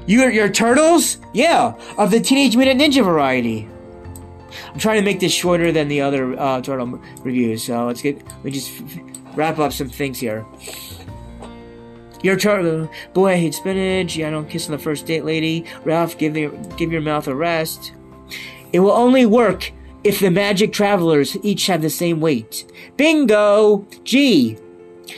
You're, 0.06 0.30
you're 0.30 0.50
turtles? 0.50 1.18
Yeah, 1.34 1.74
of 1.98 2.12
the 2.12 2.20
Teenage 2.20 2.58
Mutant 2.58 2.82
Ninja 2.82 3.04
variety. 3.04 3.68
I'm 4.68 4.80
trying 4.80 5.00
to 5.00 5.06
make 5.06 5.20
this 5.20 5.34
shorter 5.34 5.72
than 5.72 5.88
the 5.88 6.02
other 6.02 6.38
uh, 6.40 6.62
turtle 6.62 7.02
reviews, 7.22 7.64
so 7.64 7.86
let's 7.88 8.02
get, 8.02 8.22
me 8.44 8.52
just 8.52 8.72
wrap 9.36 9.60
up 9.60 9.72
some 9.72 9.90
things 9.90 10.20
here. 10.20 10.46
Your 12.22 12.38
turtle, 12.38 12.90
boy, 13.14 13.32
I 13.32 13.36
hate 13.36 13.54
spinach. 13.54 14.16
Yeah, 14.16 14.28
I 14.28 14.32
don't 14.32 14.50
kiss 14.50 14.68
on 14.68 14.72
the 14.72 14.78
first 14.80 15.06
date, 15.06 15.26
lady. 15.26 15.66
Ralph, 15.84 16.18
give 16.18 16.34
the, 16.34 16.48
give 16.78 16.92
your 16.92 17.02
mouth 17.02 17.28
a 17.28 17.36
rest. 17.36 17.94
It 18.72 18.80
will 18.80 18.92
only 18.92 19.26
work 19.26 19.72
if 20.04 20.20
the 20.20 20.32
magic 20.32 20.74
travelers 20.74 21.38
each 21.44 21.68
have 21.68 21.82
the 21.82 21.90
same 21.90 22.20
weight. 22.22 22.72
Bingo! 22.98 23.86
Gee, 24.04 24.58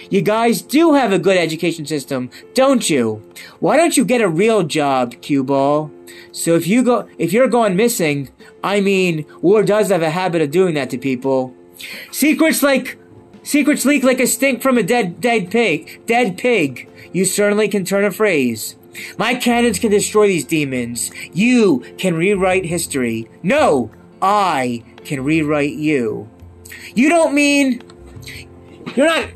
you 0.10 0.21
guys 0.21 0.62
do 0.62 0.93
have 0.93 1.12
a 1.12 1.19
good 1.19 1.38
education 1.38 1.86
system, 1.86 2.29
don't 2.53 2.89
you? 2.89 3.21
Why 3.60 3.77
don't 3.77 3.97
you 3.97 4.05
get 4.05 4.21
a 4.21 4.29
real 4.29 4.63
job, 4.63 5.21
cue 5.21 5.43
ball? 5.43 5.91
So 6.31 6.55
if 6.55 6.67
you 6.67 6.84
go, 6.84 7.08
if 7.17 7.34
you're 7.34 7.47
going 7.47 7.75
missing, 7.75 8.29
I 8.63 8.81
mean, 8.81 9.25
war 9.41 9.63
does 9.63 9.89
have 9.89 10.01
a 10.01 10.10
habit 10.10 10.41
of 10.41 10.51
doing 10.51 10.75
that 10.75 10.89
to 10.91 10.97
people. 10.97 11.53
Secrets 12.12 12.63
like, 12.63 12.97
secrets 13.43 13.86
leak 13.86 14.03
like 14.03 14.19
a 14.19 14.27
stink 14.27 14.62
from 14.62 14.77
a 14.77 14.84
dead, 14.84 15.21
dead 15.21 15.51
pig, 15.51 16.05
dead 16.05 16.38
pig. 16.38 16.89
You 17.13 17.25
certainly 17.25 17.67
can 17.67 17.86
turn 17.86 18.05
a 18.05 18.12
phrase. 18.12 18.75
My 19.17 19.36
cannons 19.36 19.79
can 19.79 19.91
destroy 19.91 20.27
these 20.27 20.45
demons. 20.45 21.12
You 21.34 21.79
can 21.97 22.15
rewrite 22.15 22.65
history. 22.65 23.29
No, 23.43 23.91
I 24.21 24.84
can 25.03 25.23
rewrite 25.23 25.73
you. 25.73 26.29
You 26.95 27.10
don't 27.10 27.34
mean, 27.34 27.81
you're 28.95 29.05
not, 29.05 29.29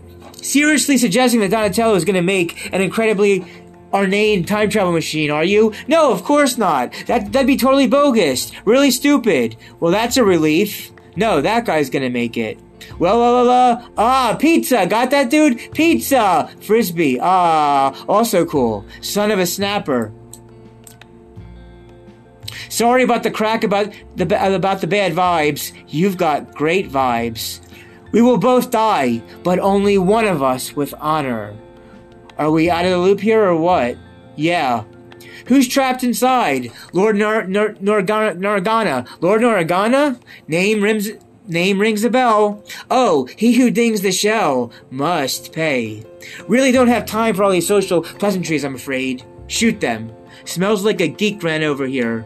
seriously 0.46 0.98
suggesting 0.98 1.40
that 1.42 1.52
Donatello 1.52 1.96
is 1.96 2.06
going 2.06 2.16
to 2.16 2.22
make 2.22 2.74
an 2.74 2.82
incredibly 2.82 3.46
ornate 3.94 4.48
time 4.48 4.70
travel 4.70 4.92
machine, 4.92 5.32
are 5.32 5.44
you? 5.44 5.74
No, 5.88 6.12
of 6.12 6.24
course 6.24 6.58
not. 6.58 6.94
That, 7.08 7.32
that'd 7.32 7.48
be 7.48 7.58
totally 7.58 7.88
bogus. 7.88 8.52
Really 8.66 8.92
stupid. 8.92 9.56
Well, 9.80 9.92
that's 9.92 10.18
a 10.18 10.24
relief. 10.24 10.92
No, 11.16 11.42
that 11.42 11.66
guy's 11.66 11.90
going 11.90 12.04
to 12.04 12.10
make 12.10 12.38
it. 12.38 12.60
Well, 12.98 13.20
la, 13.20 13.32
la, 13.32 13.42
la. 13.42 13.88
Ah, 13.98 14.38
pizza. 14.40 14.86
Got 14.86 15.12
that, 15.12 15.30
dude? 15.30 15.72
Pizza. 15.74 16.50
Frisbee. 16.62 17.20
Ah, 17.22 18.06
also 18.08 18.46
cool. 18.46 18.86
Son 19.02 19.32
of 19.32 19.40
a 19.40 19.46
snapper. 19.46 20.12
Sorry 22.70 23.04
about 23.04 23.24
the 23.24 23.32
crack 23.32 23.64
about 23.64 23.92
the 24.16 24.56
about 24.56 24.82
the 24.82 24.88
bad 24.88 25.14
vibes. 25.14 25.74
You've 25.88 26.18
got 26.18 26.54
great 26.54 26.90
vibes. 26.90 27.62
We 28.12 28.22
will 28.22 28.38
both 28.38 28.72
die, 28.72 29.22
but 29.44 29.60
only 29.60 29.98
one 29.98 30.26
of 30.26 30.42
us 30.42 30.76
with 30.76 30.94
honor. 31.00 31.56
Are 32.38 32.52
we 32.52 32.70
out 32.70 32.86
of 32.86 32.92
the 32.92 32.98
loop 32.98 33.20
here 33.20 33.44
or 33.44 33.56
what? 33.56 33.98
Yeah. 34.36 34.84
Who's 35.46 35.68
trapped 35.68 36.04
inside? 36.04 36.72
Lord 36.94 37.18
Nor- 37.18 37.46
Nor- 37.46 37.74
Norgana. 37.74 39.08
Lord 39.22 39.42
Norgana? 39.42 40.20
Name 40.48 40.82
rings, 40.82 41.10
name 41.48 41.80
rings 41.80 42.04
a 42.04 42.10
bell. 42.10 42.64
Oh, 42.90 43.28
he 43.38 43.54
who 43.54 43.70
dings 43.72 44.02
the 44.02 44.12
shell 44.12 44.72
must 44.90 45.52
pay. 45.54 46.04
Really 46.48 46.72
don't 46.72 46.88
have 46.88 47.06
time 47.06 47.36
for 47.36 47.44
all 47.44 47.52
these 47.52 47.68
social 47.68 48.02
pleasantries, 48.02 48.64
I'm 48.64 48.76
afraid. 48.76 49.24
Shoot 49.48 49.80
them. 49.82 50.12
Smells 50.46 50.86
like 50.86 51.02
a 51.02 51.08
geek 51.08 51.44
ran 51.44 51.64
over 51.64 51.86
here. 51.86 52.26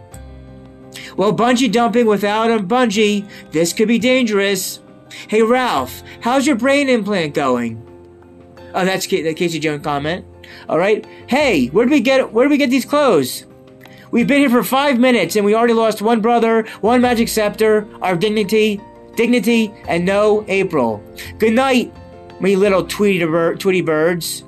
Well, 1.18 1.34
bungee 1.34 1.72
dumping 1.72 2.06
without 2.06 2.52
a 2.52 2.60
bungee, 2.60 3.28
this 3.52 3.74
could 3.74 3.88
be 3.88 4.00
dangerous. 4.00 4.80
Hey 5.28 5.42
Ralph, 5.42 6.04
how's 6.22 6.46
your 6.48 6.56
brain 6.56 6.90
implant 6.90 7.34
going? 7.34 7.82
Oh, 8.74 8.86
that's 8.86 9.06
K- 9.06 9.22
the 9.22 9.34
Casey 9.34 9.60
Jones 9.60 9.84
comment. 9.84 10.26
All 10.68 10.78
right. 10.78 11.06
Hey, 11.28 11.68
where 11.68 11.86
did 11.86 11.92
we 11.92 12.00
get 12.02 12.34
where 12.34 12.46
did 12.46 12.52
we 12.52 12.58
get 12.58 12.70
these 12.70 12.86
clothes? 12.86 13.46
We've 14.12 14.28
been 14.28 14.40
here 14.40 14.50
for 14.50 14.64
five 14.64 15.00
minutes 15.00 15.36
and 15.36 15.46
we 15.46 15.56
already 15.56 15.74
lost 15.74 16.02
one 16.02 16.22
brother, 16.22 16.64
one 16.82 17.02
magic 17.02 17.28
scepter, 17.28 17.88
our 18.02 18.16
dignity, 18.16 18.80
dignity, 19.16 19.74
and 19.88 20.06
no 20.06 20.46
April. 20.48 21.04
Good 21.40 21.54
night, 21.54 21.92
me 22.42 22.56
little 22.56 22.86
Tweety, 22.86 23.26
Tweety 23.58 23.82
birds. 23.82 24.44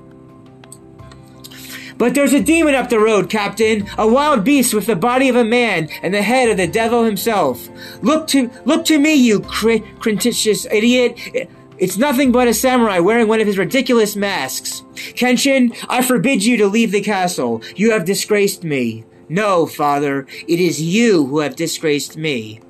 But 1.98 2.14
there's 2.14 2.34
a 2.34 2.44
demon 2.44 2.76
up 2.76 2.90
the 2.90 3.00
road, 3.00 3.30
Captain. 3.30 3.88
A 3.98 4.08
wild 4.08 4.44
beast 4.44 4.74
with 4.74 4.86
the 4.86 4.96
body 4.96 5.30
of 5.30 5.36
a 5.36 5.46
man 5.46 5.90
and 6.02 6.14
the 6.14 6.22
head 6.22 6.50
of 6.50 6.58
the 6.58 6.68
devil 6.68 7.04
himself. 7.04 7.70
Look 8.02 8.28
to 8.28 8.50
look 8.66 8.86
to 8.86 9.00
me, 9.00 9.14
you 9.14 9.40
cr- 9.40 9.78
crentious 10.00 10.66
idiot. 10.66 11.50
It's 11.78 11.98
nothing 11.98 12.32
but 12.32 12.48
a 12.48 12.54
samurai 12.54 13.00
wearing 13.00 13.28
one 13.28 13.42
of 13.42 13.48
his 13.48 13.58
ridiculous 13.58 14.16
masks. 14.16 14.84
Kenshin, 14.96 15.76
I 15.90 16.02
forbid 16.02 16.44
you 16.44 16.58
to 16.58 16.68
leave 16.68 16.92
the 16.92 17.02
castle. 17.02 17.62
You 17.76 17.92
have 17.92 18.06
disgraced 18.06 18.64
me. 18.64 19.04
No, 19.28 19.66
father, 19.66 20.28
it 20.48 20.60
is 20.60 20.82
you 20.82 21.26
who 21.26 21.40
have 21.40 21.56
disgraced 21.56 22.16
me. 22.16 22.62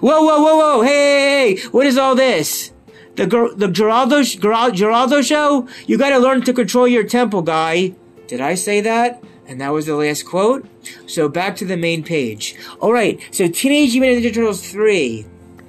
Whoa, 0.00 0.22
whoa, 0.22 0.40
whoa, 0.40 0.56
whoa, 0.56 0.82
hey, 0.82 1.58
what 1.72 1.86
is 1.86 1.98
all 1.98 2.14
this? 2.14 2.72
The, 3.16 3.26
the 3.26 3.66
Geraldo, 3.66 4.22
Geraldo 4.22 5.22
show? 5.26 5.68
You 5.86 5.98
gotta 5.98 6.18
learn 6.18 6.42
to 6.42 6.54
control 6.54 6.86
your 6.88 7.04
temple, 7.04 7.42
guy. 7.42 7.94
Did 8.32 8.40
I 8.40 8.54
say 8.54 8.80
that? 8.80 9.22
And 9.46 9.60
that 9.60 9.74
was 9.74 9.84
the 9.84 9.94
last 9.94 10.22
quote. 10.22 10.66
So 11.06 11.28
back 11.28 11.54
to 11.56 11.66
the 11.66 11.76
main 11.76 12.02
page. 12.02 12.56
Alright, 12.80 13.20
so 13.30 13.46
Teenage 13.46 13.94
Mutant 13.94 14.24
Ninja 14.24 14.34
Turtles 14.34 14.66
3, 14.72 15.24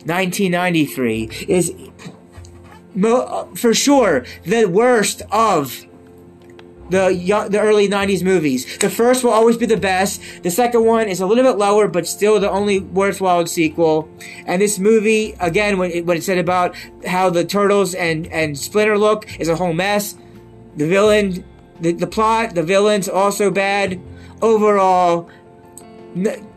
1993, 0.06 1.30
is 1.50 1.74
mo- 2.96 3.18
uh, 3.18 3.56
for 3.56 3.74
sure 3.74 4.26
the 4.46 4.68
worst 4.68 5.24
of 5.30 5.86
the 6.90 7.48
the 7.50 7.60
early 7.60 7.90
90s 7.90 8.24
movies. 8.24 8.78
The 8.78 8.90
first 8.90 9.26
will 9.26 9.32
always 9.32 9.58
be 9.58 9.66
the 9.66 9.76
best. 9.76 10.22
The 10.44 10.50
second 10.50 10.86
one 10.86 11.10
is 11.10 11.20
a 11.20 11.26
little 11.26 11.44
bit 11.44 11.58
lower, 11.58 11.90
but 11.90 12.08
still 12.08 12.40
the 12.40 12.50
only 12.50 12.80
worthwhile 12.80 13.46
sequel. 13.46 14.08
And 14.46 14.62
this 14.62 14.80
movie, 14.80 15.36
again, 15.42 15.78
when 15.78 15.92
it, 15.92 16.06
when 16.06 16.16
it 16.16 16.24
said 16.24 16.38
about 16.38 16.78
how 17.06 17.30
the 17.30 17.44
Turtles 17.44 17.94
and, 17.94 18.26
and 18.28 18.58
Splinter 18.58 18.98
look 18.98 19.28
is 19.38 19.50
a 19.50 19.58
whole 19.58 19.74
mess. 19.74 20.16
The 20.78 20.88
villain, 20.88 21.44
the, 21.84 21.94
the 21.94 22.08
plot, 22.08 22.56
the 22.56 22.64
villains 22.64 23.08
also 23.08 23.52
bad. 23.52 24.02
Overall, 24.42 25.30
n- 26.16 26.48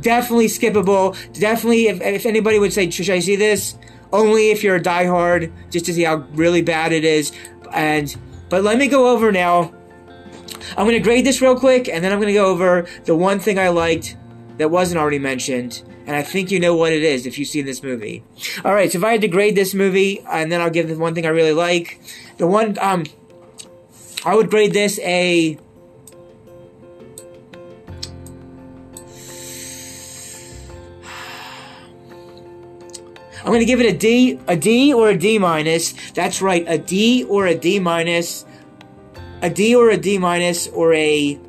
definitely 0.00 0.46
skippable. 0.46 1.16
Definitely, 1.38 1.86
if, 1.86 2.00
if 2.00 2.26
anybody 2.26 2.58
would 2.58 2.72
say, 2.72 2.90
should 2.90 3.08
I 3.10 3.20
see 3.20 3.36
this? 3.36 3.76
Only 4.12 4.50
if 4.50 4.62
you're 4.62 4.76
a 4.76 4.82
diehard, 4.82 5.52
just 5.70 5.86
to 5.86 5.94
see 5.94 6.02
how 6.02 6.16
really 6.32 6.62
bad 6.62 6.92
it 6.92 7.04
is. 7.04 7.32
And 7.72 8.14
but 8.50 8.62
let 8.62 8.76
me 8.76 8.88
go 8.88 9.08
over 9.08 9.32
now. 9.32 9.72
I'm 10.76 10.86
to 10.86 11.00
grade 11.00 11.24
this 11.24 11.40
real 11.40 11.58
quick, 11.58 11.88
and 11.88 12.04
then 12.04 12.12
I'm 12.12 12.20
to 12.20 12.32
go 12.32 12.46
over 12.46 12.86
the 13.04 13.16
one 13.16 13.38
thing 13.38 13.58
I 13.58 13.68
liked 13.68 14.16
that 14.58 14.70
wasn't 14.70 15.00
already 15.00 15.18
mentioned. 15.18 15.82
And 16.06 16.16
I 16.16 16.22
think 16.22 16.50
you 16.50 16.58
know 16.60 16.74
what 16.74 16.92
it 16.92 17.02
is 17.02 17.26
if 17.26 17.38
you've 17.38 17.48
seen 17.48 17.64
this 17.64 17.82
movie. 17.82 18.22
All 18.64 18.74
right, 18.74 18.90
so 18.90 18.98
if 18.98 19.04
I 19.04 19.12
had 19.12 19.20
to 19.20 19.28
grade 19.28 19.54
this 19.54 19.72
movie, 19.72 20.20
and 20.30 20.50
then 20.50 20.60
I'll 20.60 20.70
give 20.70 20.88
the 20.88 20.98
one 20.98 21.14
thing 21.14 21.26
I 21.26 21.30
really 21.30 21.52
like. 21.52 22.00
The 22.38 22.46
one, 22.46 22.76
um, 22.80 23.04
I 24.24 24.34
would 24.34 24.50
grade 24.50 24.72
this 24.72 24.98
a. 25.00 25.58
I'm 33.40 33.48
going 33.48 33.58
to 33.58 33.64
give 33.64 33.80
it 33.80 33.92
a 33.92 33.98
D, 33.98 34.38
a 34.46 34.56
D 34.56 34.94
or 34.94 35.08
a 35.08 35.18
D 35.18 35.38
minus. 35.38 35.94
That's 36.12 36.40
right, 36.40 36.64
a 36.68 36.78
D 36.78 37.24
or 37.24 37.46
a 37.46 37.56
D 37.56 37.80
minus, 37.80 38.44
a 39.42 39.50
D 39.50 39.74
or 39.74 39.90
a 39.90 39.96
D 39.96 40.16
minus, 40.16 40.68
or 40.68 40.94
a 40.94 41.40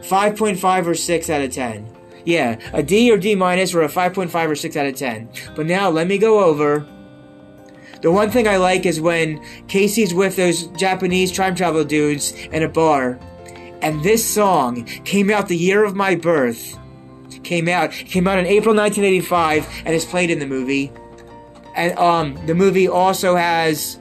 5.5 0.00 0.86
or 0.86 0.94
6 0.94 1.30
out 1.30 1.42
of 1.42 1.52
10. 1.52 1.86
Yeah, 2.24 2.58
a 2.72 2.82
D 2.82 3.12
or 3.12 3.18
D 3.18 3.34
minus 3.34 3.74
or 3.74 3.82
a 3.82 3.88
5.5 3.88 4.50
or 4.50 4.54
6 4.54 4.76
out 4.76 4.86
of 4.86 4.96
10. 4.96 5.28
But 5.54 5.66
now 5.66 5.90
let 5.90 6.06
me 6.06 6.16
go 6.16 6.42
over. 6.42 6.86
The 8.00 8.12
one 8.12 8.30
thing 8.30 8.46
I 8.46 8.56
like 8.56 8.86
is 8.86 9.00
when 9.00 9.42
Casey's 9.66 10.14
with 10.14 10.36
those 10.36 10.68
Japanese 10.68 11.32
time 11.32 11.54
travel 11.54 11.84
dudes 11.84 12.32
in 12.52 12.62
a 12.62 12.68
bar, 12.68 13.18
and 13.82 14.02
this 14.02 14.24
song 14.24 14.84
came 15.04 15.30
out 15.30 15.48
the 15.48 15.56
year 15.56 15.84
of 15.84 15.96
my 15.96 16.14
birth. 16.14 16.78
Came 17.42 17.68
out, 17.68 17.92
came 17.92 18.26
out 18.26 18.38
in 18.38 18.46
April 18.46 18.74
1985, 18.74 19.66
and 19.84 19.94
is 19.94 20.04
played 20.04 20.30
in 20.30 20.38
the 20.38 20.46
movie 20.46 20.92
and 21.78 21.96
um, 21.96 22.46
the 22.46 22.54
movie 22.54 22.88
also 22.88 23.36
has 23.36 23.98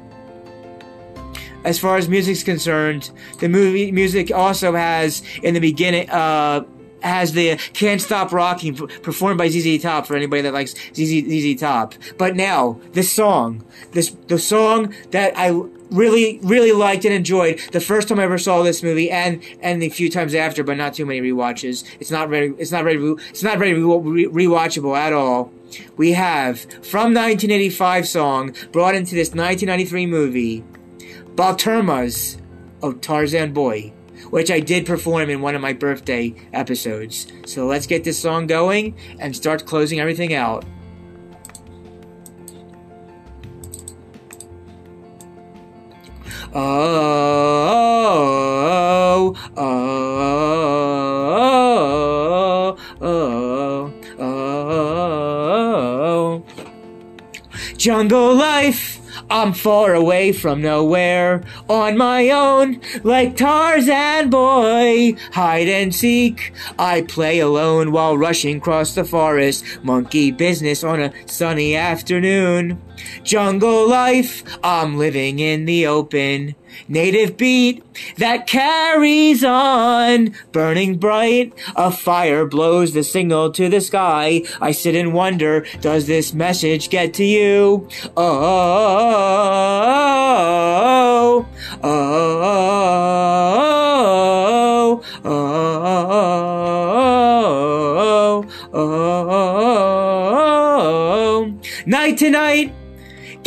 as 1.64 1.78
far 1.78 1.98
as 1.98 2.10
music's 2.10 2.44
concerned, 2.44 3.12
the 3.40 3.50
movie 3.50 3.92
music 3.92 4.32
also 4.34 4.74
has 4.74 5.22
in 5.44 5.54
the 5.54 5.60
beginning 5.60 6.10
uh 6.10 6.66
has 7.08 7.34
the 7.34 7.58
"Can't 7.74 8.02
Stop 8.02 8.32
Rocking" 8.32 8.76
performed 8.76 9.38
by 9.38 9.50
ZZ 9.50 9.82
Top 9.82 10.06
for 10.06 10.16
anybody 10.16 10.42
that 10.42 10.54
likes 10.54 10.74
ZZ, 10.94 11.26
ZZ 11.28 11.60
Top. 11.60 11.96
But 12.18 12.36
now 12.36 12.80
this 12.94 13.12
song, 13.12 13.64
this 13.92 14.12
the 14.28 14.40
song 14.40 14.94
that 15.12 15.34
I 15.38 15.50
really 15.92 16.40
really 16.44 16.72
liked 16.72 17.06
and 17.06 17.14
enjoyed 17.14 17.60
the 17.72 17.80
first 17.80 18.08
time 18.08 18.20
I 18.20 18.24
ever 18.24 18.38
saw 18.38 18.62
this 18.64 18.84
movie 18.84 19.10
and 19.10 19.42
and 19.62 19.82
the 19.82 19.90
few 19.90 20.10
times 20.10 20.36
after, 20.36 20.64
but 20.64 20.78
not 20.78 20.94
too 20.94 21.06
many 21.06 21.22
re-watches. 21.22 21.84
It's 22.00 22.12
not 22.12 22.30
very 22.30 22.54
it's 22.58 22.72
not 22.72 22.84
very 22.84 22.98
it's 23.30 23.44
not 23.44 23.58
very 23.58 23.74
re- 23.74 24.26
rewatchable 24.26 24.98
at 24.98 25.14
all. 25.14 25.52
We 25.98 26.14
have 26.14 26.62
from 26.62 27.14
1985 27.14 28.08
song 28.08 28.56
brought 28.72 28.96
into 28.96 29.16
this 29.16 29.30
1993 29.30 30.06
movie, 30.06 30.64
Baltimora's 31.36 32.38
of 32.82 33.02
Tarzan 33.02 33.54
Boy, 33.54 33.94
which 34.30 34.52
I 34.52 34.60
did 34.60 34.86
perform 34.86 35.30
in 35.30 35.42
one 35.42 35.56
of 35.56 35.62
my 35.62 35.74
birthday 35.74 36.36
episodes. 36.54 37.28
So 37.46 37.66
let's 37.66 37.88
get 37.88 38.04
this 38.04 38.20
song 38.20 38.48
going 38.48 38.96
and 39.20 39.36
start 39.36 39.66
closing 39.66 40.00
everything 40.00 40.34
out. 40.34 40.66
Oh, 46.54 46.64
oh, 49.56 49.58
oh, 49.58 49.98
oh, 53.02 53.94
oh, 54.20 54.20
oh 54.20 54.78
Jungle 57.78 58.34
life, 58.34 58.97
I'm 59.30 59.52
far 59.52 59.94
away 59.94 60.32
from 60.32 60.62
nowhere, 60.62 61.44
on 61.68 61.98
my 61.98 62.30
own, 62.30 62.80
like 63.04 63.36
Tarzan 63.36 64.30
boy. 64.30 65.16
Hide 65.34 65.68
and 65.68 65.94
seek, 65.94 66.54
I 66.80 67.02
play 67.02 67.40
alone 67.40 67.92
while 67.92 68.18
rushing 68.18 68.58
across 68.58 68.96
the 68.96 69.04
forest. 69.04 69.66
Monkey 69.84 70.32
business 70.32 70.84
on 70.84 71.02
a 71.02 71.14
sunny 71.28 71.76
afternoon. 71.76 72.82
Jungle 73.24 73.88
life, 73.90 74.44
I'm 74.64 74.98
living 74.98 75.40
in 75.40 75.66
the 75.66 75.88
open. 75.88 76.56
Native 76.88 77.36
beat 77.38 77.84
that 78.18 78.48
carries 78.48 79.44
on, 79.44 80.34
burning 80.52 80.98
bright. 80.98 81.54
A 81.76 81.92
fire 81.92 82.46
blows 82.46 82.94
the 82.94 83.04
signal 83.04 83.52
to 83.52 83.68
the 83.70 83.82
sky. 83.82 84.44
I 84.62 84.72
sit 84.72 84.96
and 84.96 85.14
wonder, 85.14 85.66
does 85.82 86.08
this 86.08 86.34
message 86.34 86.90
get 86.90 87.14
to 87.16 87.26
you? 87.26 87.88
Oh, 88.16 88.24
oh, 91.84 91.84
oh, 91.84 91.88
oh, 95.24 95.24
oh, 95.24 95.28
oh, 98.74 98.74
oh, 98.74 98.88
night 101.86 102.18
to 102.18 102.30
night. 102.30 102.74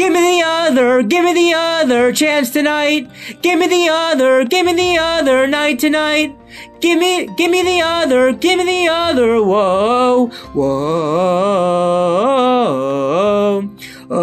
Give 0.01 0.13
me 0.15 0.39
the 0.39 0.45
other, 0.47 1.03
give 1.03 1.25
me 1.25 1.35
the 1.35 1.53
other 1.55 2.11
chance 2.11 2.49
tonight. 2.49 3.11
Give 3.43 3.59
me 3.59 3.67
the 3.67 3.91
other, 3.91 4.47
give 4.47 4.65
me 4.65 4.73
the 4.73 4.97
other 4.97 5.47
night 5.47 5.79
tonight. 5.79 6.35
Give 6.81 6.99
me, 6.99 7.27
give 7.37 7.51
me 7.51 7.63
the 7.63 7.83
other, 7.83 8.33
give 8.33 8.57
me 8.57 8.65
the 8.65 8.89
other. 8.89 9.45
Whoa, 9.45 10.29
whoa, 10.55 10.71
oh, 14.09 14.11
oh, 14.11 14.17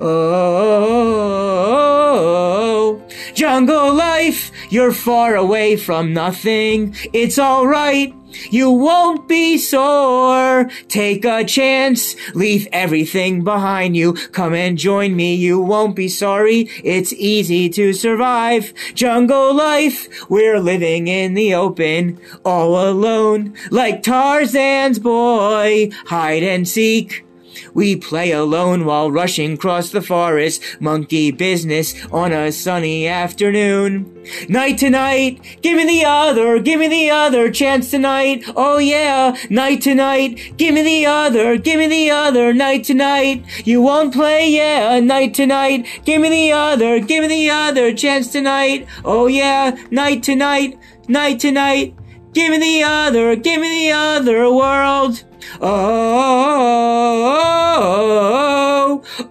oh, 0.00 3.00
jungle 3.32 3.94
life. 3.94 4.50
You're 4.70 4.90
far 4.90 5.36
away 5.36 5.76
from 5.76 6.12
nothing. 6.12 6.96
It's 7.12 7.38
alright. 7.38 8.12
You 8.50 8.70
won't 8.70 9.28
be 9.28 9.58
sore. 9.58 10.70
Take 10.88 11.24
a 11.24 11.44
chance. 11.44 12.16
Leave 12.34 12.66
everything 12.72 13.44
behind 13.44 13.96
you. 13.96 14.14
Come 14.32 14.54
and 14.54 14.78
join 14.78 15.16
me. 15.16 15.34
You 15.34 15.60
won't 15.60 15.96
be 15.96 16.08
sorry. 16.08 16.68
It's 16.84 17.12
easy 17.12 17.68
to 17.70 17.92
survive. 17.92 18.72
Jungle 18.94 19.54
life. 19.54 20.28
We're 20.28 20.60
living 20.60 21.08
in 21.08 21.34
the 21.34 21.54
open. 21.54 22.20
All 22.44 22.88
alone. 22.88 23.54
Like 23.70 24.02
Tarzan's 24.02 24.98
boy. 24.98 25.90
Hide 26.06 26.42
and 26.42 26.66
seek. 26.68 27.27
We 27.74 27.96
play 27.96 28.32
alone 28.32 28.84
while 28.84 29.10
rushing 29.10 29.54
across 29.54 29.90
the 29.90 30.02
forest. 30.02 30.62
Monkey 30.80 31.30
business 31.30 31.94
on 32.12 32.32
a 32.32 32.52
sunny 32.52 33.06
afternoon. 33.06 34.14
Night 34.48 34.78
to 34.78 34.90
night, 34.90 35.58
give 35.62 35.76
me 35.76 35.86
the 35.86 36.04
other, 36.04 36.58
give 36.58 36.80
me 36.80 36.88
the 36.88 37.10
other 37.10 37.50
chance 37.50 37.90
tonight. 37.90 38.44
Oh 38.56 38.78
yeah, 38.78 39.36
night 39.48 39.82
to 39.82 39.94
night, 39.94 40.52
give 40.56 40.74
me 40.74 40.82
the 40.82 41.06
other, 41.06 41.56
give 41.56 41.78
me 41.78 41.86
the 41.86 42.10
other 42.10 42.52
night 42.52 42.84
to 42.84 42.94
night. 42.94 43.44
You 43.66 43.80
won't 43.80 44.12
play, 44.12 44.50
yeah, 44.50 45.00
night 45.00 45.34
to 45.34 45.46
night. 45.46 45.86
Give 46.04 46.20
me 46.20 46.28
the 46.28 46.52
other, 46.52 47.00
give 47.00 47.22
me 47.22 47.28
the 47.28 47.50
other 47.50 47.94
chance 47.94 48.30
tonight. 48.30 48.86
Oh 49.04 49.26
yeah, 49.26 49.76
night 49.90 50.22
to 50.24 50.34
night, 50.34 50.78
night 51.08 51.40
to 51.40 51.50
night. 51.50 51.94
Give 52.32 52.50
me 52.50 52.58
the 52.58 52.82
other, 52.82 53.36
give 53.36 53.60
me 53.60 53.86
the 53.86 53.92
other 53.92 54.52
world. 54.52 55.24
Oh, 55.60 55.68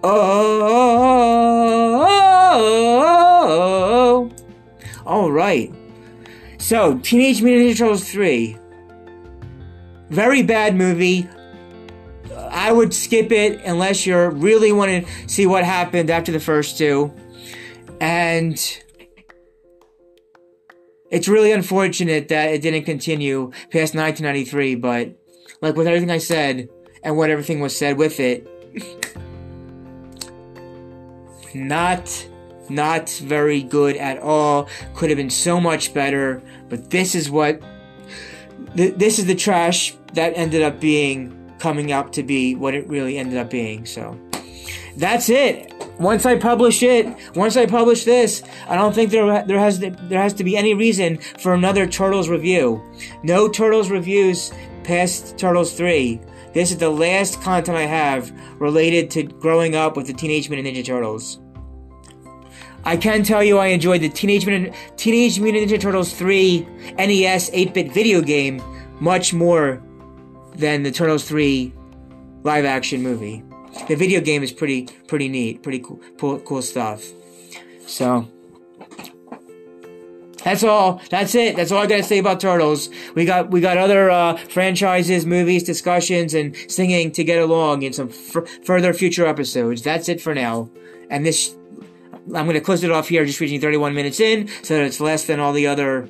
oh, 0.02 0.18
oh, 4.02 4.30
All 5.06 5.30
right. 5.32 5.72
So, 6.58 6.98
Teenage 6.98 7.40
Mutant 7.40 7.70
Ninja 7.70 7.78
Turtles 7.78 8.10
3. 8.10 8.58
Very 10.10 10.42
bad 10.42 10.74
movie. 10.76 11.28
I 12.50 12.72
would 12.72 12.92
skip 12.92 13.30
it 13.30 13.60
unless 13.64 14.06
you're 14.06 14.30
really 14.30 14.72
want 14.72 15.06
to 15.06 15.28
see 15.28 15.46
what 15.46 15.64
happened 15.64 16.10
after 16.10 16.32
the 16.32 16.40
first 16.40 16.76
two. 16.76 17.12
And 18.00 18.58
it's 21.10 21.28
really 21.28 21.52
unfortunate 21.52 22.28
that 22.28 22.50
it 22.50 22.62
didn't 22.62 22.84
continue 22.84 23.50
past 23.70 23.94
1993, 23.94 24.74
but 24.76 25.16
like 25.60 25.76
with 25.76 25.86
everything 25.86 26.10
I 26.10 26.18
said 26.18 26.68
and 27.02 27.16
what 27.16 27.30
everything 27.30 27.60
was 27.60 27.76
said 27.76 27.96
with 27.96 28.20
it, 28.20 28.46
not 31.54 32.28
not 32.70 33.08
very 33.08 33.62
good 33.62 33.96
at 33.96 34.18
all. 34.18 34.68
Could 34.94 35.10
have 35.10 35.16
been 35.16 35.30
so 35.30 35.60
much 35.60 35.94
better, 35.94 36.42
but 36.68 36.90
this 36.90 37.14
is 37.14 37.30
what 37.30 37.62
th- 38.76 38.94
this 38.96 39.18
is 39.18 39.26
the 39.26 39.34
trash 39.34 39.94
that 40.12 40.32
ended 40.36 40.62
up 40.62 40.80
being 40.80 41.34
coming 41.58 41.92
up 41.92 42.12
to 42.12 42.22
be 42.22 42.54
what 42.54 42.74
it 42.74 42.86
really 42.86 43.18
ended 43.18 43.38
up 43.38 43.50
being. 43.50 43.86
So 43.86 44.18
that's 44.96 45.28
it. 45.28 45.72
Once 45.98 46.24
I 46.24 46.36
publish 46.36 46.82
it, 46.82 47.06
once 47.34 47.56
I 47.56 47.66
publish 47.66 48.04
this, 48.04 48.42
I 48.68 48.76
don't 48.76 48.94
think 48.94 49.10
there 49.10 49.44
there 49.44 49.58
has 49.58 49.80
to, 49.80 49.90
there 49.90 50.22
has 50.22 50.32
to 50.34 50.44
be 50.44 50.56
any 50.56 50.74
reason 50.74 51.18
for 51.38 51.54
another 51.54 51.86
Turtles 51.86 52.28
review. 52.28 52.80
No 53.24 53.48
Turtles 53.48 53.90
reviews 53.90 54.52
past 54.84 55.36
Turtles 55.36 55.74
3. 55.74 56.20
This 56.54 56.70
is 56.70 56.78
the 56.78 56.88
last 56.88 57.42
content 57.42 57.76
I 57.76 57.82
have 57.82 58.32
related 58.60 59.10
to 59.12 59.24
growing 59.24 59.74
up 59.74 59.96
with 59.96 60.06
the 60.06 60.12
Teenage 60.12 60.48
Mutant 60.48 60.74
Ninja 60.74 60.84
Turtles. 60.84 61.40
I 62.84 62.96
can 62.96 63.22
tell 63.24 63.42
you 63.42 63.58
I 63.58 63.66
enjoyed 63.66 64.00
the 64.00 64.08
Teenage 64.08 64.46
Mutant, 64.46 64.74
Teenage 64.96 65.40
Mutant 65.40 65.68
Ninja 65.68 65.80
Turtles 65.80 66.14
3 66.14 66.60
NES 66.96 67.50
8-bit 67.50 67.92
video 67.92 68.22
game 68.22 68.62
much 69.00 69.34
more 69.34 69.82
than 70.54 70.84
the 70.84 70.92
Turtles 70.92 71.28
3 71.28 71.72
live 72.44 72.64
action 72.64 73.02
movie. 73.02 73.42
The 73.86 73.94
video 73.94 74.20
game 74.20 74.42
is 74.42 74.52
pretty 74.52 74.86
pretty 75.06 75.28
neat, 75.28 75.62
pretty 75.62 75.80
cool 75.80 76.00
cool, 76.18 76.40
cool 76.40 76.62
stuff. 76.62 77.04
So 77.86 78.28
that's 80.44 80.64
all. 80.64 81.00
That's 81.10 81.34
it. 81.34 81.56
That's 81.56 81.72
all 81.72 81.82
I 81.82 81.86
gotta 81.86 82.02
say 82.02 82.18
about 82.18 82.40
Turtles. 82.40 82.88
We 83.14 83.24
got 83.24 83.50
we 83.50 83.60
got 83.60 83.76
other 83.76 84.10
uh, 84.10 84.36
franchises, 84.36 85.26
movies, 85.26 85.62
discussions, 85.62 86.34
and 86.34 86.56
singing 86.68 87.12
to 87.12 87.24
get 87.24 87.42
along 87.42 87.82
in 87.82 87.92
some 87.92 88.08
f- 88.08 88.48
further 88.64 88.94
future 88.94 89.26
episodes. 89.26 89.82
That's 89.82 90.08
it 90.08 90.20
for 90.20 90.34
now. 90.34 90.70
And 91.10 91.26
this, 91.26 91.54
I'm 92.34 92.46
gonna 92.46 92.60
close 92.60 92.84
it 92.84 92.90
off 92.90 93.08
here, 93.08 93.24
just 93.24 93.40
reaching 93.40 93.60
31 93.60 93.94
minutes 93.94 94.20
in, 94.20 94.48
so 94.62 94.76
that 94.76 94.84
it's 94.84 95.00
less 95.00 95.26
than 95.26 95.40
all 95.40 95.52
the 95.52 95.66
other 95.66 96.08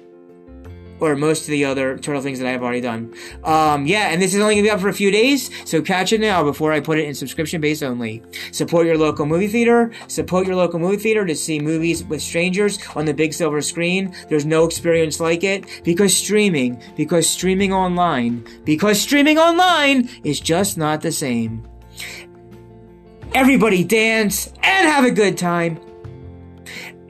or 1.00 1.16
most 1.16 1.42
of 1.42 1.48
the 1.48 1.64
other 1.64 1.98
turtle 1.98 2.22
things 2.22 2.38
that 2.38 2.48
I've 2.48 2.62
already 2.62 2.80
done. 2.80 3.14
Um, 3.44 3.86
yeah, 3.86 4.08
and 4.08 4.20
this 4.20 4.34
is 4.34 4.40
only 4.40 4.54
gonna 4.54 4.64
be 4.64 4.70
up 4.70 4.80
for 4.80 4.88
a 4.88 4.94
few 4.94 5.10
days, 5.10 5.50
so 5.68 5.82
catch 5.82 6.12
it 6.12 6.20
now 6.20 6.42
before 6.42 6.72
I 6.72 6.80
put 6.80 6.98
it 6.98 7.04
in 7.04 7.14
subscription 7.14 7.60
base 7.60 7.82
only. 7.82 8.22
Support 8.52 8.86
your 8.86 8.98
local 8.98 9.26
movie 9.26 9.48
theater. 9.48 9.92
Support 10.08 10.46
your 10.46 10.56
local 10.56 10.78
movie 10.78 10.96
theater 10.96 11.26
to 11.26 11.34
see 11.34 11.60
movies 11.60 12.04
with 12.04 12.22
strangers 12.22 12.78
on 12.94 13.04
the 13.04 13.14
big 13.14 13.32
silver 13.32 13.60
screen. 13.60 14.14
There's 14.28 14.46
no 14.46 14.64
experience 14.64 15.20
like 15.20 15.44
it 15.44 15.64
because 15.84 16.16
streaming, 16.16 16.82
because 16.96 17.28
streaming 17.28 17.72
online, 17.72 18.46
because 18.64 19.00
streaming 19.00 19.38
online 19.38 20.08
is 20.24 20.40
just 20.40 20.78
not 20.78 21.00
the 21.00 21.12
same. 21.12 21.66
Everybody 23.34 23.84
dance 23.84 24.52
and 24.62 24.88
have 24.88 25.04
a 25.04 25.10
good 25.10 25.36
time. 25.36 25.78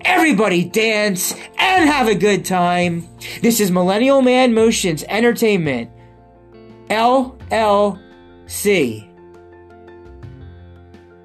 Everybody 0.09 0.65
dance 0.65 1.35
and 1.59 1.87
have 1.87 2.09
a 2.09 2.15
good 2.15 2.43
time. 2.43 3.07
This 3.43 3.61
is 3.61 3.71
Millennial 3.71 4.23
Man 4.23 4.55
Motions 4.55 5.05
Entertainment. 5.05 5.91
LLC. 6.89 8.01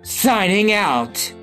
Signing 0.02 0.74
out. 0.74 1.34